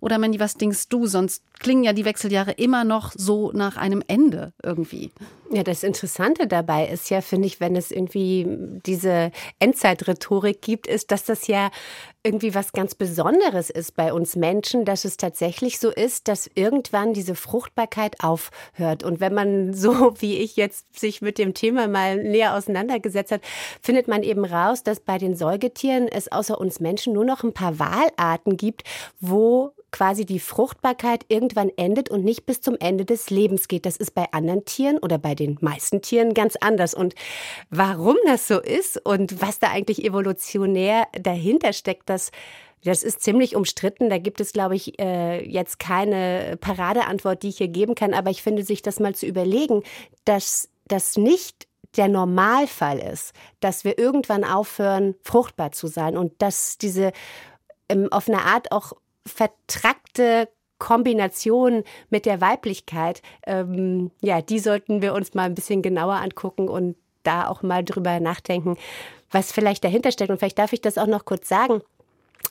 Oder 0.00 0.16
Mandy, 0.16 0.40
was 0.40 0.54
denkst 0.54 0.88
du? 0.88 1.06
Sonst 1.06 1.42
klingen 1.58 1.84
ja 1.84 1.92
die 1.92 2.06
Wechseljahre 2.06 2.52
immer 2.52 2.84
noch 2.84 3.12
so 3.14 3.52
nach 3.52 3.76
einem 3.76 4.02
Ende 4.06 4.54
irgendwie. 4.62 5.10
Ja, 5.50 5.62
das 5.62 5.82
Interessante 5.82 6.46
dabei 6.46 6.88
ist 6.88 7.08
ja, 7.08 7.22
finde 7.22 7.46
ich, 7.46 7.58
wenn 7.58 7.74
es 7.74 7.90
irgendwie 7.90 8.46
diese 8.84 9.30
Endzeitrhetorik 9.58 10.60
gibt, 10.60 10.86
ist, 10.86 11.10
dass 11.10 11.24
das 11.24 11.46
ja 11.46 11.70
irgendwie 12.22 12.54
was 12.54 12.72
ganz 12.72 12.94
Besonderes 12.94 13.70
ist 13.70 13.96
bei 13.96 14.12
uns 14.12 14.36
Menschen, 14.36 14.84
dass 14.84 15.06
es 15.06 15.16
tatsächlich 15.16 15.78
so 15.78 15.90
ist, 15.90 16.28
dass 16.28 16.50
irgendwann 16.54 17.14
diese 17.14 17.34
Fruchtbarkeit 17.34 18.22
aufhört. 18.22 19.04
Und 19.04 19.20
wenn 19.20 19.32
man 19.32 19.72
so 19.78 20.12
wie 20.20 20.36
ich 20.36 20.56
jetzt 20.56 20.98
sich 20.98 21.22
mit 21.22 21.38
dem 21.38 21.54
Thema 21.54 21.88
mal 21.88 22.22
näher 22.22 22.54
auseinandergesetzt 22.54 23.32
hat, 23.32 23.40
findet 23.80 24.06
man 24.06 24.22
eben 24.22 24.44
raus, 24.44 24.82
dass 24.82 25.00
bei 25.00 25.16
den 25.16 25.34
Säugetieren 25.34 26.08
es 26.08 26.30
außer 26.30 26.60
uns 26.60 26.78
Menschen 26.78 27.14
nur 27.14 27.24
noch 27.24 27.42
ein 27.42 27.54
paar 27.54 27.78
Wahlarten 27.78 28.58
gibt, 28.58 28.82
wo 29.18 29.72
quasi 29.90 30.26
die 30.26 30.40
Fruchtbarkeit 30.40 31.24
irgendwann 31.28 31.70
endet 31.76 32.10
und 32.10 32.24
nicht 32.24 32.46
bis 32.46 32.60
zum 32.60 32.76
Ende 32.78 33.04
des 33.04 33.30
Lebens 33.30 33.68
geht. 33.68 33.86
Das 33.86 33.96
ist 33.96 34.14
bei 34.14 34.26
anderen 34.32 34.64
Tieren 34.64 34.98
oder 34.98 35.18
bei 35.18 35.34
den 35.34 35.58
meisten 35.60 36.02
Tieren 36.02 36.34
ganz 36.34 36.56
anders. 36.56 36.94
Und 36.94 37.14
warum 37.70 38.16
das 38.26 38.48
so 38.48 38.60
ist 38.60 39.04
und 39.04 39.40
was 39.40 39.58
da 39.58 39.70
eigentlich 39.70 40.04
evolutionär 40.04 41.06
dahinter 41.12 41.72
steckt, 41.72 42.08
das 42.10 42.30
das 42.84 43.02
ist 43.02 43.22
ziemlich 43.22 43.56
umstritten. 43.56 44.08
Da 44.08 44.18
gibt 44.18 44.40
es, 44.40 44.52
glaube 44.52 44.76
ich, 44.76 45.00
äh, 45.00 45.44
jetzt 45.44 45.80
keine 45.80 46.56
Paradeantwort, 46.60 47.42
die 47.42 47.48
ich 47.48 47.58
hier 47.58 47.66
geben 47.66 47.96
kann. 47.96 48.14
Aber 48.14 48.30
ich 48.30 48.40
finde, 48.40 48.62
sich 48.62 48.82
das 48.82 49.00
mal 49.00 49.16
zu 49.16 49.26
überlegen, 49.26 49.82
dass 50.24 50.68
das 50.86 51.16
nicht 51.16 51.66
der 51.96 52.08
Normalfall 52.08 52.98
ist, 52.98 53.32
dass 53.60 53.84
wir 53.84 53.98
irgendwann 53.98 54.44
aufhören, 54.44 55.16
fruchtbar 55.22 55.72
zu 55.72 55.86
sein 55.86 56.16
und 56.16 56.40
dass 56.40 56.78
diese 56.78 57.12
ähm, 57.88 58.08
auf 58.12 58.28
eine 58.28 58.42
Art 58.42 58.70
auch 58.72 58.92
vertrackte 59.26 60.48
Kombination 60.78 61.82
mit 62.08 62.24
der 62.24 62.40
Weiblichkeit, 62.40 63.22
ähm, 63.46 64.10
ja, 64.20 64.40
die 64.40 64.58
sollten 64.58 65.02
wir 65.02 65.12
uns 65.14 65.34
mal 65.34 65.44
ein 65.44 65.54
bisschen 65.54 65.82
genauer 65.82 66.14
angucken 66.14 66.68
und 66.68 66.96
da 67.24 67.48
auch 67.48 67.62
mal 67.62 67.84
drüber 67.84 68.20
nachdenken, 68.20 68.76
was 69.30 69.52
vielleicht 69.52 69.84
dahinter 69.84 70.12
steckt. 70.12 70.30
Und 70.30 70.38
vielleicht 70.38 70.58
darf 70.58 70.72
ich 70.72 70.80
das 70.80 70.98
auch 70.98 71.06
noch 71.06 71.24
kurz 71.24 71.48
sagen. 71.48 71.82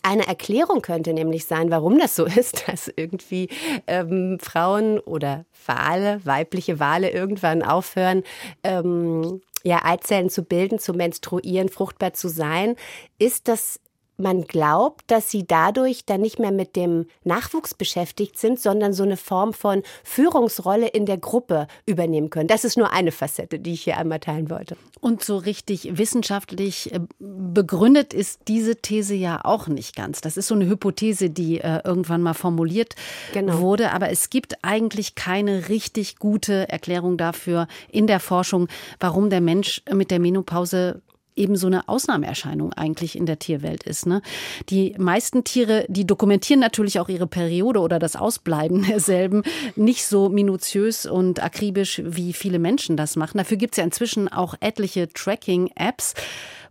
Eine 0.04 0.28
Erklärung 0.28 0.82
könnte 0.82 1.14
nämlich 1.14 1.46
sein, 1.46 1.72
warum 1.72 1.98
das 1.98 2.16
so 2.16 2.26
ist, 2.26 2.68
dass 2.68 2.92
irgendwie 2.94 3.50
ähm, 3.88 4.38
Frauen 4.42 5.00
oder 5.00 5.46
Wale, 5.66 6.22
weibliche 6.26 6.80
Wale 6.80 7.10
irgendwann 7.10 7.64
aufhören, 7.64 8.24
ähm, 8.64 9.42
ja, 9.64 9.84
Eizellen 9.84 10.30
zu 10.30 10.44
bilden, 10.44 10.80
zu 10.80 10.94
menstruieren, 10.94 11.70
fruchtbar 11.70 12.14
zu 12.14 12.30
sein, 12.30 12.76
ist, 13.18 13.48
dass 13.48 13.80
man 14.18 14.44
glaubt, 14.44 15.04
dass 15.08 15.30
sie 15.30 15.46
dadurch 15.46 16.06
dann 16.06 16.22
nicht 16.22 16.40
mehr 16.40 16.52
mit 16.52 16.76
dem 16.76 17.06
Nachwuchs 17.24 17.74
beschäftigt 17.74 18.38
sind, 18.38 18.60
sondern 18.60 18.94
so 18.94 19.04
eine 19.04 19.18
Form 19.18 19.54
von 19.54 19.84
Führungsrolle 20.04 20.88
in 20.88 21.06
der 21.06 21.18
Gruppe 21.18 21.68
übernehmen 21.86 22.30
können. 22.30 22.48
Das 22.48 22.64
ist 22.64 22.78
nur 22.78 22.92
eine 22.92 23.12
Facette, 23.12 23.60
die 23.60 23.74
ich 23.74 23.84
hier 23.84 23.98
einmal 23.98 24.20
teilen 24.20 24.50
wollte. 24.50 24.76
Und 25.00 25.24
so 25.24 25.38
richtig 25.38 25.98
wissenschaftlich 25.98 26.94
äh, 26.94 27.00
begründet 27.20 28.14
ist 28.14 28.42
diese 28.48 28.78
These 28.78 29.14
ja 29.14 29.42
auch 29.44 29.68
nicht 29.68 29.96
ganz. 29.96 30.22
Das 30.22 30.38
ist 30.38 30.48
so 30.48 30.56
eine 30.56 30.66
Hypothese, 30.66 31.30
die 31.30 31.60
äh, 31.60 31.82
irgendwann 31.84 32.24
mal 32.24 32.34
formuliert 32.34 32.96
genau. 33.34 33.60
wurde. 33.60 33.92
Aber 33.92 34.10
es 34.10 34.30
gibt 34.30 34.64
eigentlich 34.64 35.16
keine 35.16 35.70
richtig 35.70 36.18
gute 36.18 36.68
Erklärung 36.70 37.18
dafür 37.18 37.68
in 37.90 38.08
der 38.08 38.20
Forschung, 38.20 38.68
warum 39.00 39.30
der 39.30 39.42
Mensch 39.42 39.84
mit 39.94 40.10
der 40.10 40.20
Menopause 40.20 41.02
eben 41.38 41.56
so 41.56 41.68
eine 41.68 41.88
Ausnahmeerscheinung 41.88 42.74
eigentlich 42.74 43.16
in 43.16 43.26
der 43.26 43.40
Tierwelt 43.40 43.84
ist. 43.84 44.06
Ne? 44.06 44.22
Die 44.70 44.96
meisten 44.98 45.44
Tiere, 45.44 45.86
die 45.88 46.06
dokumentieren 46.06 46.60
natürlich 46.60 47.00
auch 47.00 47.10
ihre 47.10 47.28
Periode 47.28 47.80
oder 47.80 48.00
das 48.00 48.16
Ausbleiben 48.16 48.84
derselben 48.88 49.44
nicht 49.76 50.06
so 50.06 50.30
minutiös 50.30 51.06
und 51.06 51.44
akribisch, 51.44 52.02
wie 52.04 52.34
viele 52.34 52.60
Menschen 52.60 52.98
das 52.98 53.16
machen. 53.16 53.38
Dafür 53.38 53.58
gibt 53.58 53.74
es 53.74 53.78
ja 53.78 53.84
inzwischen 53.84 54.28
auch 54.28 54.56
etliche 54.60 55.08
Tracking-Apps. 55.10 56.14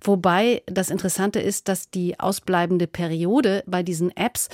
Wobei 0.06 0.62
das 0.66 0.90
Interessante 0.90 1.40
ist, 1.40 1.68
dass 1.68 1.90
die 1.90 2.20
ausbleibende 2.20 2.86
Periode 2.86 3.64
bei 3.66 3.82
diesen 3.82 4.16
Apps, 4.16 4.48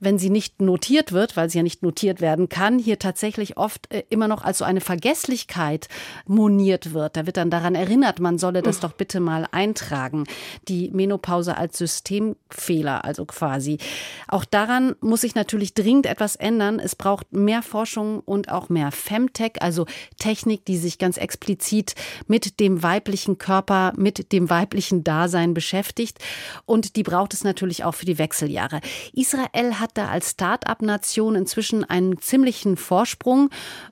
wenn 0.00 0.18
sie 0.18 0.30
nicht 0.30 0.60
notiert 0.60 1.12
wird, 1.12 1.36
weil 1.36 1.48
sie 1.48 1.58
ja 1.58 1.62
nicht 1.62 1.84
notiert 1.84 2.20
werden 2.20 2.48
kann, 2.48 2.80
hier 2.80 2.98
tatsächlich 2.98 3.56
oft 3.56 3.92
äh, 3.92 4.02
immer 4.10 4.26
noch 4.26 4.42
als 4.42 4.58
so 4.58 4.64
eine 4.64 4.80
Vergesslichkeit 4.80 5.88
moniert 6.26 6.92
wird. 6.92 7.16
Da 7.16 7.24
wird 7.24 7.36
dann 7.36 7.50
daran 7.50 7.76
erinnert, 7.76 8.18
man 8.18 8.36
solle 8.36 8.62
das 8.62 8.80
doch 8.80 8.92
bitte 8.92 9.20
mal 9.20 9.46
eintragen. 9.52 10.24
Die 10.68 10.90
Menopause 10.90 11.56
als 11.56 11.78
Systemfehler, 11.78 13.04
also 13.04 13.26
quasi. 13.26 13.78
Auch 14.26 14.44
daran 14.44 14.96
muss 15.00 15.20
sich 15.20 15.36
natürlich 15.36 15.74
dringend 15.74 16.06
etwas 16.06 16.34
ändern. 16.34 16.80
Es 16.80 16.96
braucht 16.96 17.32
mehr 17.32 17.62
Forschung 17.62 18.20
und 18.20 18.50
auch 18.50 18.68
mehr 18.68 18.90
Femtech, 18.90 19.62
also 19.62 19.86
Technik, 20.18 20.64
die 20.64 20.78
sich 20.78 20.98
ganz 20.98 21.16
explizit 21.16 21.94
mit 22.26 22.58
dem 22.58 22.82
weiblichen 22.82 23.38
Körper, 23.38 23.92
mit 23.96 24.32
dem 24.32 24.50
weiblichen 24.50 24.95
menschlichen 24.96 25.04
Dasein 25.04 25.54
beschäftigt. 25.54 26.18
Und 26.66 26.96
die 26.96 27.02
braucht 27.02 27.34
es 27.34 27.44
natürlich 27.44 27.84
auch 27.84 27.94
für 27.94 28.06
die 28.06 28.18
Wechseljahre. 28.18 28.80
Israel 29.12 29.78
hat 29.78 29.90
da 29.94 30.08
als 30.08 30.30
Start-up-Nation 30.30 31.34
inzwischen 31.36 31.84
einen 31.84 32.18
ziemlichen 32.20 32.76
Vorsprung. 32.76 33.50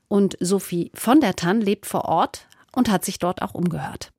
Und 0.09 0.37
Sophie 0.41 0.91
von 0.95 1.21
der 1.21 1.35
Tann 1.35 1.61
lebt 1.61 1.87
vor 1.87 2.05
Ort 2.05 2.47
und 2.75 2.91
hat 2.91 3.05
sich 3.05 3.19
dort 3.19 3.43
auch 3.43 3.55
umgehört. 3.55 4.11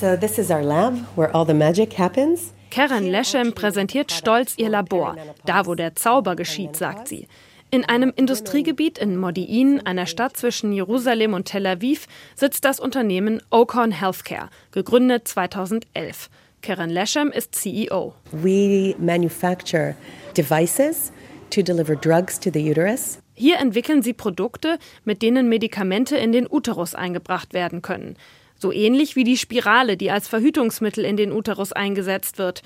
So 0.00 0.16
this 0.16 0.38
is 0.38 0.50
our 0.50 0.62
lab 0.62 0.94
where 1.16 1.32
all 1.34 1.46
the 1.46 1.54
magic 1.54 1.98
happens. 1.98 2.52
Karen 2.70 3.06
Leschem 3.06 3.54
präsentiert 3.54 4.10
stolz 4.10 4.54
ihr 4.58 4.68
Labor, 4.68 5.14
da 5.46 5.64
wo 5.64 5.76
der 5.76 5.94
Zauber 5.94 6.34
geschieht, 6.34 6.74
sagt 6.74 7.06
sie. 7.06 7.28
In 7.74 7.84
einem 7.84 8.12
Industriegebiet 8.14 8.98
in 8.98 9.18
Modi'in, 9.18 9.84
einer 9.84 10.06
Stadt 10.06 10.36
zwischen 10.36 10.72
Jerusalem 10.72 11.34
und 11.34 11.46
Tel 11.46 11.66
Aviv, 11.66 12.06
sitzt 12.36 12.64
das 12.64 12.78
Unternehmen 12.78 13.42
Ocon 13.50 13.90
Healthcare, 13.90 14.48
gegründet 14.70 15.26
2011. 15.26 16.30
Karen 16.62 16.88
Leshem 16.88 17.32
ist 17.32 17.56
CEO. 17.56 18.14
We 18.30 18.94
manufacture 19.00 19.96
devices 20.36 21.10
to 21.50 21.62
deliver 21.62 21.96
drugs 21.96 22.38
to 22.38 22.48
the 22.54 22.70
uterus. 22.70 23.18
Hier 23.34 23.58
entwickeln 23.58 24.04
sie 24.04 24.12
Produkte, 24.12 24.78
mit 25.04 25.20
denen 25.20 25.48
Medikamente 25.48 26.16
in 26.16 26.30
den 26.30 26.46
Uterus 26.48 26.94
eingebracht 26.94 27.54
werden 27.54 27.82
können. 27.82 28.14
So 28.56 28.70
ähnlich 28.70 29.16
wie 29.16 29.24
die 29.24 29.36
Spirale, 29.36 29.96
die 29.96 30.12
als 30.12 30.28
Verhütungsmittel 30.28 31.04
in 31.04 31.16
den 31.16 31.32
Uterus 31.32 31.72
eingesetzt 31.72 32.38
wird 32.38 32.62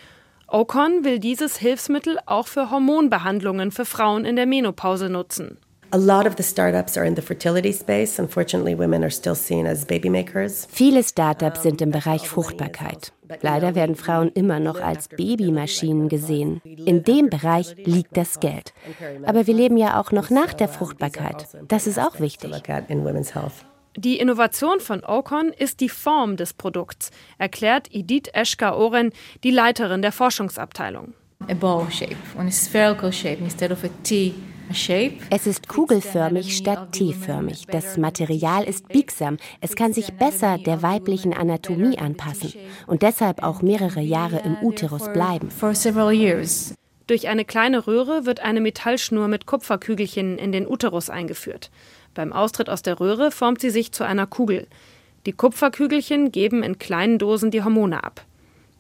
Ocon 0.50 1.04
will 1.04 1.18
dieses 1.18 1.58
Hilfsmittel 1.58 2.18
auch 2.24 2.46
für 2.46 2.70
Hormonbehandlungen 2.70 3.70
für 3.70 3.84
Frauen 3.84 4.24
in 4.24 4.34
der 4.34 4.46
Menopause 4.46 5.10
nutzen. 5.10 5.58
Viele 10.70 11.04
Startups 11.04 11.62
sind 11.62 11.82
im 11.82 11.90
Bereich 11.90 12.28
Fruchtbarkeit. 12.28 13.12
Leider 13.42 13.74
werden 13.74 13.94
Frauen 13.94 14.30
immer 14.32 14.58
noch 14.58 14.80
als 14.80 15.08
Babymaschinen 15.08 16.08
gesehen. 16.08 16.62
In 16.64 17.04
dem 17.04 17.28
Bereich 17.28 17.76
liegt 17.84 18.16
das 18.16 18.40
Geld. 18.40 18.72
Aber 19.24 19.46
wir 19.46 19.54
leben 19.54 19.76
ja 19.76 20.00
auch 20.00 20.12
noch 20.12 20.30
nach 20.30 20.54
der 20.54 20.68
Fruchtbarkeit. 20.68 21.46
Das 21.68 21.86
ist 21.86 21.98
auch 21.98 22.20
wichtig. 22.20 22.52
Die 24.00 24.20
Innovation 24.20 24.78
von 24.78 25.02
Ocon 25.04 25.48
ist 25.48 25.80
die 25.80 25.88
Form 25.88 26.36
des 26.36 26.54
Produkts, 26.54 27.10
erklärt 27.36 27.88
Edith 27.90 28.28
Eschka-Oren, 28.32 29.10
die 29.42 29.50
Leiterin 29.50 30.02
der 30.02 30.12
Forschungsabteilung. 30.12 31.14
Es 35.30 35.46
ist 35.48 35.68
kugelförmig 35.68 36.56
statt 36.56 36.92
T-förmig. 36.92 37.66
Das 37.66 37.96
Material 37.96 38.62
ist 38.62 38.86
biegsam. 38.86 39.36
Es 39.60 39.74
kann 39.74 39.92
sich 39.92 40.12
besser 40.12 40.58
der 40.58 40.80
weiblichen 40.82 41.34
Anatomie 41.34 41.98
anpassen 41.98 42.52
und 42.86 43.02
deshalb 43.02 43.42
auch 43.42 43.62
mehrere 43.62 44.00
Jahre 44.00 44.42
im 44.44 44.58
Uterus 44.62 45.12
bleiben. 45.12 45.48
Durch 47.08 47.26
eine 47.26 47.44
kleine 47.44 47.86
Röhre 47.88 48.26
wird 48.26 48.40
eine 48.40 48.60
Metallschnur 48.60 49.26
mit 49.26 49.46
Kupferkügelchen 49.46 50.38
in 50.38 50.52
den 50.52 50.68
Uterus 50.68 51.10
eingeführt. 51.10 51.70
Beim 52.18 52.32
Austritt 52.32 52.68
aus 52.68 52.82
der 52.82 52.98
Röhre 52.98 53.30
formt 53.30 53.60
sie 53.60 53.70
sich 53.70 53.92
zu 53.92 54.02
einer 54.02 54.26
Kugel. 54.26 54.66
Die 55.24 55.30
Kupferkügelchen 55.30 56.32
geben 56.32 56.64
in 56.64 56.76
kleinen 56.76 57.20
Dosen 57.20 57.52
die 57.52 57.62
Hormone 57.62 58.02
ab. 58.02 58.26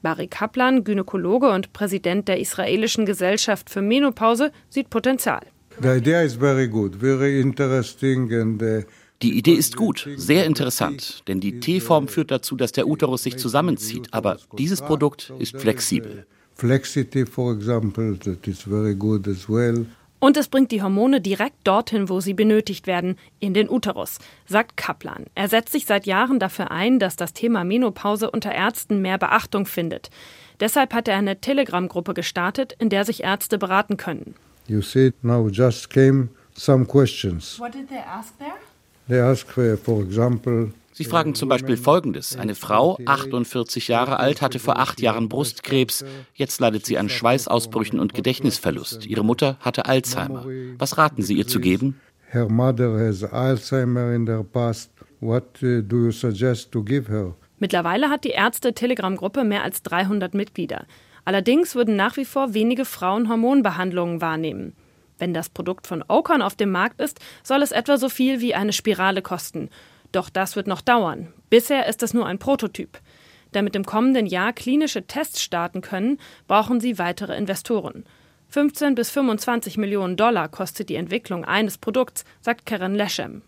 Barry 0.02 0.26
Kaplan, 0.26 0.82
Gynäkologe 0.82 1.48
und 1.48 1.72
Präsident 1.72 2.26
der 2.26 2.40
israelischen 2.40 3.06
Gesellschaft 3.06 3.70
für 3.70 3.80
Menopause, 3.80 4.50
sieht 4.70 4.90
Potenzial. 4.90 5.42
The 5.80 5.98
idea 5.98 6.22
is 6.22 6.34
very 6.34 6.66
good, 6.66 6.96
very 6.96 7.40
interesting 7.40 8.32
and 8.34 8.60
uh, 8.60 8.82
Die 9.22 9.38
Idee 9.38 9.54
ist 9.54 9.76
gut, 9.76 10.08
sehr 10.16 10.44
interessant, 10.44 11.22
denn 11.28 11.38
die 11.38 11.60
T-Form 11.60 12.08
führt 12.08 12.32
dazu, 12.32 12.56
dass 12.56 12.72
der 12.72 12.88
Uterus 12.88 13.22
sich 13.22 13.36
zusammenzieht. 13.36 14.08
Aber 14.12 14.38
dieses 14.58 14.82
Produkt 14.82 15.32
ist 15.38 15.56
flexibel. 15.56 16.26
Flexity, 16.56 17.24
for 17.24 17.54
example, 17.54 18.18
that 18.18 18.48
is 18.48 18.62
very 18.62 18.96
good 18.96 19.28
as 19.28 19.48
well. 19.48 19.86
Und 20.20 20.36
es 20.36 20.48
bringt 20.48 20.72
die 20.72 20.82
Hormone 20.82 21.20
direkt 21.20 21.56
dorthin, 21.64 22.08
wo 22.08 22.20
sie 22.20 22.34
benötigt 22.34 22.86
werden, 22.86 23.16
in 23.38 23.54
den 23.54 23.70
Uterus, 23.70 24.18
sagt 24.46 24.76
Kaplan. 24.76 25.26
Er 25.34 25.48
setzt 25.48 25.72
sich 25.72 25.86
seit 25.86 26.06
Jahren 26.06 26.40
dafür 26.40 26.70
ein, 26.70 26.98
dass 26.98 27.14
das 27.16 27.32
Thema 27.32 27.62
Menopause 27.64 28.30
unter 28.30 28.52
Ärzten 28.52 29.00
mehr 29.00 29.18
Beachtung 29.18 29.66
findet. 29.66 30.10
Deshalb 30.60 30.92
hat 30.92 31.06
er 31.06 31.16
eine 31.16 31.40
Telegram-Gruppe 31.40 32.14
gestartet, 32.14 32.74
in 32.80 32.88
der 32.88 33.04
sich 33.04 33.22
Ärzte 33.22 33.58
beraten 33.58 33.96
können. 33.96 34.34
You 34.66 34.82
see, 34.82 35.12
now 35.22 35.48
just 35.48 35.88
came 35.88 36.28
some 36.54 36.84
questions. 36.84 37.58
What 37.60 37.74
did 37.74 37.88
they 37.88 37.98
ask 37.98 38.36
there? 38.38 38.54
They 39.08 39.20
ask, 39.20 39.46
for 39.48 40.02
example, 40.02 40.72
Sie 40.98 41.04
fragen 41.04 41.36
zum 41.36 41.48
Beispiel 41.48 41.76
Folgendes. 41.76 42.36
Eine 42.36 42.56
Frau, 42.56 42.98
48 43.06 43.86
Jahre 43.86 44.18
alt, 44.18 44.42
hatte 44.42 44.58
vor 44.58 44.80
acht 44.80 45.00
Jahren 45.00 45.28
Brustkrebs. 45.28 46.04
Jetzt 46.34 46.58
leidet 46.58 46.86
sie 46.86 46.98
an 46.98 47.08
Schweißausbrüchen 47.08 48.00
und 48.00 48.14
Gedächtnisverlust. 48.14 49.06
Ihre 49.06 49.24
Mutter 49.24 49.58
hatte 49.60 49.86
Alzheimer. 49.86 50.44
Was 50.76 50.98
raten 50.98 51.22
Sie 51.22 51.34
ihr 51.34 51.46
zu 51.46 51.60
geben? 51.60 52.00
Her 52.32 52.48
mother 52.48 52.98
has 52.98 53.22
Alzheimer 53.22 54.12
in 54.12 54.26
the 54.26 54.42
past. 54.42 54.90
What 55.20 55.62
uh, 55.62 55.82
do 55.82 56.06
you 56.06 56.10
suggest 56.10 56.72
to 56.72 56.82
give 56.82 57.08
her? 57.08 57.36
Mittlerweile 57.60 58.10
hat 58.10 58.24
die 58.24 58.30
Ärzte-Telegram-Gruppe 58.30 59.44
mehr 59.44 59.62
als 59.62 59.84
300 59.84 60.34
Mitglieder. 60.34 60.84
Allerdings 61.24 61.76
würden 61.76 61.94
nach 61.94 62.16
wie 62.16 62.24
vor 62.24 62.54
wenige 62.54 62.84
Frauen 62.84 63.28
Hormonbehandlungen 63.28 64.20
wahrnehmen. 64.20 64.74
Wenn 65.16 65.32
das 65.32 65.48
Produkt 65.48 65.86
von 65.86 66.02
Ocon 66.08 66.42
auf 66.42 66.56
dem 66.56 66.72
Markt 66.72 67.00
ist, 67.00 67.20
soll 67.44 67.62
es 67.62 67.70
etwa 67.70 67.98
so 67.98 68.08
viel 68.08 68.40
wie 68.40 68.56
eine 68.56 68.72
Spirale 68.72 69.22
kosten. 69.22 69.70
Doch 70.12 70.30
das 70.30 70.56
wird 70.56 70.66
noch 70.66 70.80
dauern. 70.80 71.32
Bisher 71.50 71.86
ist 71.86 72.02
es 72.02 72.14
nur 72.14 72.26
ein 72.26 72.38
Prototyp. 72.38 73.00
Damit 73.52 73.76
im 73.76 73.84
kommenden 73.84 74.26
Jahr 74.26 74.52
klinische 74.52 75.06
Tests 75.06 75.42
starten 75.42 75.80
können, 75.80 76.18
brauchen 76.46 76.80
sie 76.80 76.98
weitere 76.98 77.36
Investoren. 77.36 78.04
15 78.50 78.94
bis 78.94 79.10
25 79.10 79.76
Millionen 79.76 80.16
Dollar 80.16 80.48
kostet 80.48 80.88
die 80.88 80.94
Entwicklung 80.94 81.44
eines 81.44 81.76
Produkts, 81.76 82.24
sagt 82.40 82.64
Karen 82.64 82.94
Leshem. 82.94 83.42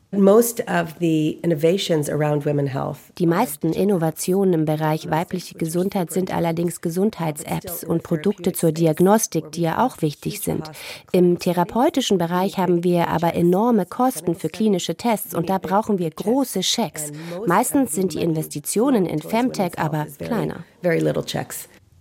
Die 3.16 3.26
meisten 3.26 3.72
Innovationen 3.72 4.52
im 4.52 4.64
Bereich 4.66 5.08
weibliche 5.08 5.56
Gesundheit 5.56 6.10
sind 6.10 6.34
allerdings 6.34 6.82
Gesundheits-Apps 6.82 7.82
und 7.82 8.02
Produkte 8.02 8.52
zur 8.52 8.72
Diagnostik, 8.72 9.52
die 9.52 9.62
ja 9.62 9.86
auch 9.86 10.02
wichtig 10.02 10.40
sind. 10.40 10.70
Im 11.12 11.38
therapeutischen 11.38 12.18
Bereich 12.18 12.58
haben 12.58 12.84
wir 12.84 13.08
aber 13.08 13.34
enorme 13.34 13.86
Kosten 13.86 14.34
für 14.34 14.50
klinische 14.50 14.96
Tests 14.96 15.34
und 15.34 15.48
da 15.48 15.56
brauchen 15.56 15.98
wir 15.98 16.10
große 16.10 16.62
Schecks. 16.62 17.10
Meistens 17.46 17.92
sind 17.92 18.12
die 18.12 18.20
Investitionen 18.20 19.06
in 19.06 19.22
Femtech 19.22 19.78
aber 19.78 20.06
kleiner. 20.18 20.64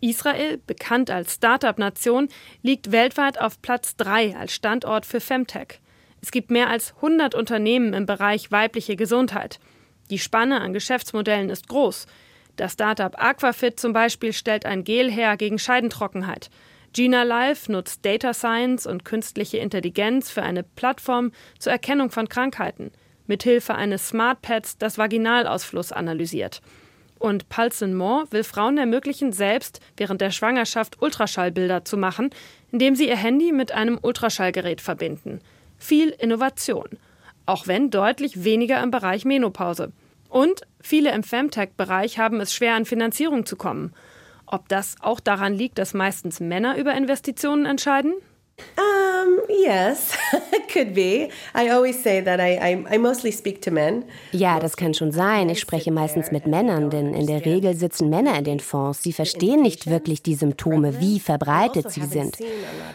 Israel, 0.01 0.59
bekannt 0.65 1.09
als 1.09 1.35
Start-up-Nation, 1.35 2.29
liegt 2.61 2.91
weltweit 2.91 3.39
auf 3.39 3.61
Platz 3.61 3.95
3 3.97 4.35
als 4.35 4.53
Standort 4.53 5.05
für 5.05 5.19
Femtech. 5.19 5.79
Es 6.21 6.31
gibt 6.31 6.51
mehr 6.51 6.69
als 6.69 6.93
100 6.97 7.35
Unternehmen 7.35 7.93
im 7.93 8.05
Bereich 8.05 8.51
weibliche 8.51 8.95
Gesundheit. 8.95 9.59
Die 10.09 10.19
Spanne 10.19 10.61
an 10.61 10.73
Geschäftsmodellen 10.73 11.49
ist 11.49 11.67
groß. 11.67 12.07
Das 12.55 12.73
Startup 12.73 13.13
Aquafit 13.17 13.79
zum 13.79 13.93
Beispiel 13.93 14.33
stellt 14.33 14.65
ein 14.65 14.83
Gel 14.83 15.09
her 15.09 15.37
gegen 15.37 15.59
Scheidentrockenheit. 15.59 16.49
Gina 16.91 17.23
Life 17.23 17.71
nutzt 17.71 18.03
Data 18.03 18.33
Science 18.33 18.87
und 18.87 19.05
künstliche 19.05 19.59
Intelligenz 19.59 20.31
für 20.31 20.41
eine 20.41 20.63
Plattform 20.63 21.31
zur 21.59 21.71
Erkennung 21.71 22.09
von 22.09 22.27
Krankheiten. 22.27 22.91
Mithilfe 23.27 23.75
eines 23.75 24.09
Smart 24.09 24.41
Pads 24.41 24.79
das 24.79 24.97
Vaginalausfluss 24.97 25.91
analysiert. 25.91 26.61
Und 27.19 27.49
Paulson 27.49 27.93
Moore 27.93 28.27
will 28.31 28.43
Frauen 28.43 28.77
ermöglichen, 28.77 29.33
selbst 29.33 29.81
während 29.97 30.21
der 30.21 30.31
Schwangerschaft 30.31 31.01
Ultraschallbilder 31.01 31.83
zu 31.83 31.97
machen, 31.97 32.29
indem 32.71 32.95
sie 32.95 33.09
ihr 33.09 33.17
Handy 33.17 33.51
mit 33.51 33.73
einem 33.73 33.99
Ultraschallgerät 34.01 34.79
verbinden. 34.79 35.41
Viel 35.77 36.09
Innovation. 36.09 36.87
Auch 37.45 37.67
wenn 37.67 37.89
deutlich 37.89 38.43
weniger 38.43 38.81
im 38.81 38.91
Bereich 38.91 39.25
Menopause. 39.25 39.91
Und 40.29 40.61
viele 40.79 41.11
im 41.11 41.23
Femtech-Bereich 41.23 42.19
haben 42.19 42.39
es 42.39 42.53
schwer, 42.53 42.75
an 42.75 42.85
Finanzierung 42.85 43.45
zu 43.45 43.55
kommen. 43.55 43.93
Ob 44.45 44.69
das 44.69 44.95
auch 45.01 45.19
daran 45.19 45.53
liegt, 45.53 45.77
dass 45.77 45.93
meistens 45.93 46.39
Männer 46.39 46.77
über 46.77 46.93
Investitionen 46.93 47.65
entscheiden? 47.65 48.13
Um, 48.77 49.39
yes, 49.49 50.17
could 50.73 50.93
be. 50.93 51.29
I 51.53 51.69
always 51.69 52.01
say 52.01 52.21
that 52.21 52.39
I, 52.39 52.57
I, 52.57 52.95
I 52.95 52.97
mostly 52.97 53.31
speak 53.31 53.61
to 53.63 53.71
men. 53.71 54.05
Ja, 54.31 54.59
das 54.59 54.77
kann 54.77 54.93
schon 54.93 55.11
sein. 55.11 55.49
Ich 55.49 55.59
spreche 55.59 55.91
meistens 55.91 56.31
mit 56.31 56.47
Männern, 56.47 56.89
denn 56.89 57.13
in 57.13 57.27
der 57.27 57.45
Regel 57.45 57.75
sitzen 57.75 58.09
Männer 58.09 58.37
in 58.37 58.43
den 58.43 58.59
Fonds. 58.59 59.03
Sie 59.03 59.13
verstehen 59.13 59.61
nicht 59.61 59.89
wirklich 59.89 60.23
die 60.23 60.35
Symptome, 60.35 60.99
wie 60.99 61.19
verbreitet 61.19 61.91
sie 61.91 62.05
sind. 62.05 62.37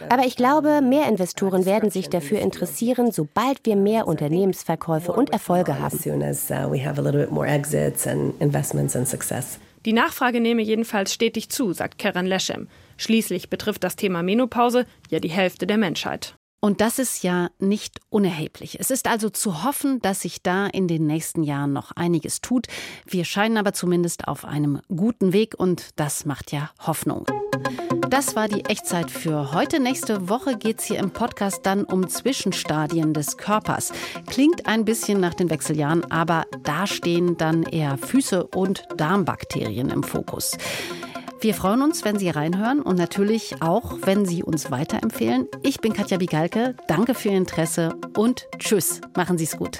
Aber 0.09 0.25
ich 0.25 0.35
glaube, 0.35 0.81
mehr 0.81 1.07
Investoren 1.07 1.65
werden 1.65 1.89
sich 1.89 2.09
dafür 2.09 2.39
interessieren, 2.39 3.11
sobald 3.11 3.65
wir 3.65 3.75
mehr 3.75 4.07
Unternehmensverkäufe 4.07 5.11
und 5.11 5.31
Erfolge 5.31 5.79
haben. 5.79 5.95
As 5.95 6.03
soon 6.03 6.23
as 6.23 6.49
uh, 6.49 6.71
we 6.71 6.83
have 6.83 6.99
a 6.99 7.03
little 7.03 7.21
bit 7.21 7.31
more 7.31 7.47
exits 7.47 8.07
and 8.07 8.39
investments 8.41 8.95
and 8.95 9.07
success. 9.07 9.59
Die 9.85 9.93
Nachfrage 9.93 10.39
nehme 10.39 10.63
jedenfalls 10.63 11.13
stetig 11.13 11.49
zu, 11.49 11.71
sagt 11.73 11.99
Karen 11.99 12.25
Leshem. 12.25 12.67
Schließlich 12.97 13.49
betrifft 13.49 13.83
das 13.83 13.95
Thema 13.95 14.23
Menopause 14.23 14.85
ja 15.09 15.19
die 15.19 15.29
Hälfte 15.29 15.67
der 15.67 15.77
Menschheit. 15.77 16.35
Und 16.65 16.81
das 16.81 16.97
ist 16.97 17.23
ja 17.23 17.51
nicht 17.59 17.99
unerheblich. 18.09 18.79
Es 18.79 18.89
ist 18.89 19.07
also 19.07 19.29
zu 19.29 19.63
hoffen, 19.63 19.99
dass 20.01 20.21
sich 20.21 20.41
da 20.41 20.65
in 20.65 20.87
den 20.87 21.05
nächsten 21.05 21.43
Jahren 21.43 21.73
noch 21.73 21.91
einiges 21.91 22.41
tut. 22.41 22.65
Wir 23.05 23.23
scheinen 23.23 23.57
aber 23.57 23.73
zumindest 23.73 24.27
auf 24.27 24.45
einem 24.45 24.81
guten 24.87 25.31
Weg 25.31 25.53
und 25.59 25.89
das 25.95 26.25
macht 26.25 26.51
ja 26.51 26.71
Hoffnung. 26.79 27.27
Das 28.09 28.35
war 28.35 28.47
die 28.47 28.65
Echtzeit 28.65 29.11
für 29.11 29.53
heute. 29.53 29.79
Nächste 29.79 30.27
Woche 30.27 30.57
geht 30.57 30.79
es 30.79 30.85
hier 30.85 30.97
im 30.97 31.11
Podcast 31.11 31.67
dann 31.67 31.83
um 31.83 32.07
Zwischenstadien 32.07 33.13
des 33.13 33.37
Körpers. 33.37 33.91
Klingt 34.25 34.65
ein 34.65 34.85
bisschen 34.85 35.19
nach 35.19 35.35
den 35.35 35.51
Wechseljahren, 35.51 36.09
aber 36.11 36.45
da 36.63 36.87
stehen 36.87 37.37
dann 37.37 37.61
eher 37.61 37.97
Füße 37.99 38.43
und 38.47 38.87
Darmbakterien 38.97 39.89
im 39.89 40.01
Fokus. 40.01 40.57
Wir 41.41 41.53
freuen 41.53 41.81
uns, 41.81 42.03
wenn 42.05 42.17
Sie 42.17 42.29
reinhören 42.29 42.81
und 42.81 42.97
natürlich 42.97 43.61
auch, 43.61 43.93
wenn 44.01 44.25
Sie 44.25 44.43
uns 44.43 44.71
weiterempfehlen. 44.71 45.47
Ich 45.63 45.79
bin 45.79 45.93
Katja 45.93 46.17
Bigalke. 46.17 46.75
Danke 46.87 47.13
für 47.13 47.29
Ihr 47.29 47.37
Interesse 47.37 47.95
und 48.17 48.47
tschüss. 48.57 49.01
Machen 49.15 49.37
Sie 49.37 49.43
es 49.43 49.57
gut. 49.57 49.79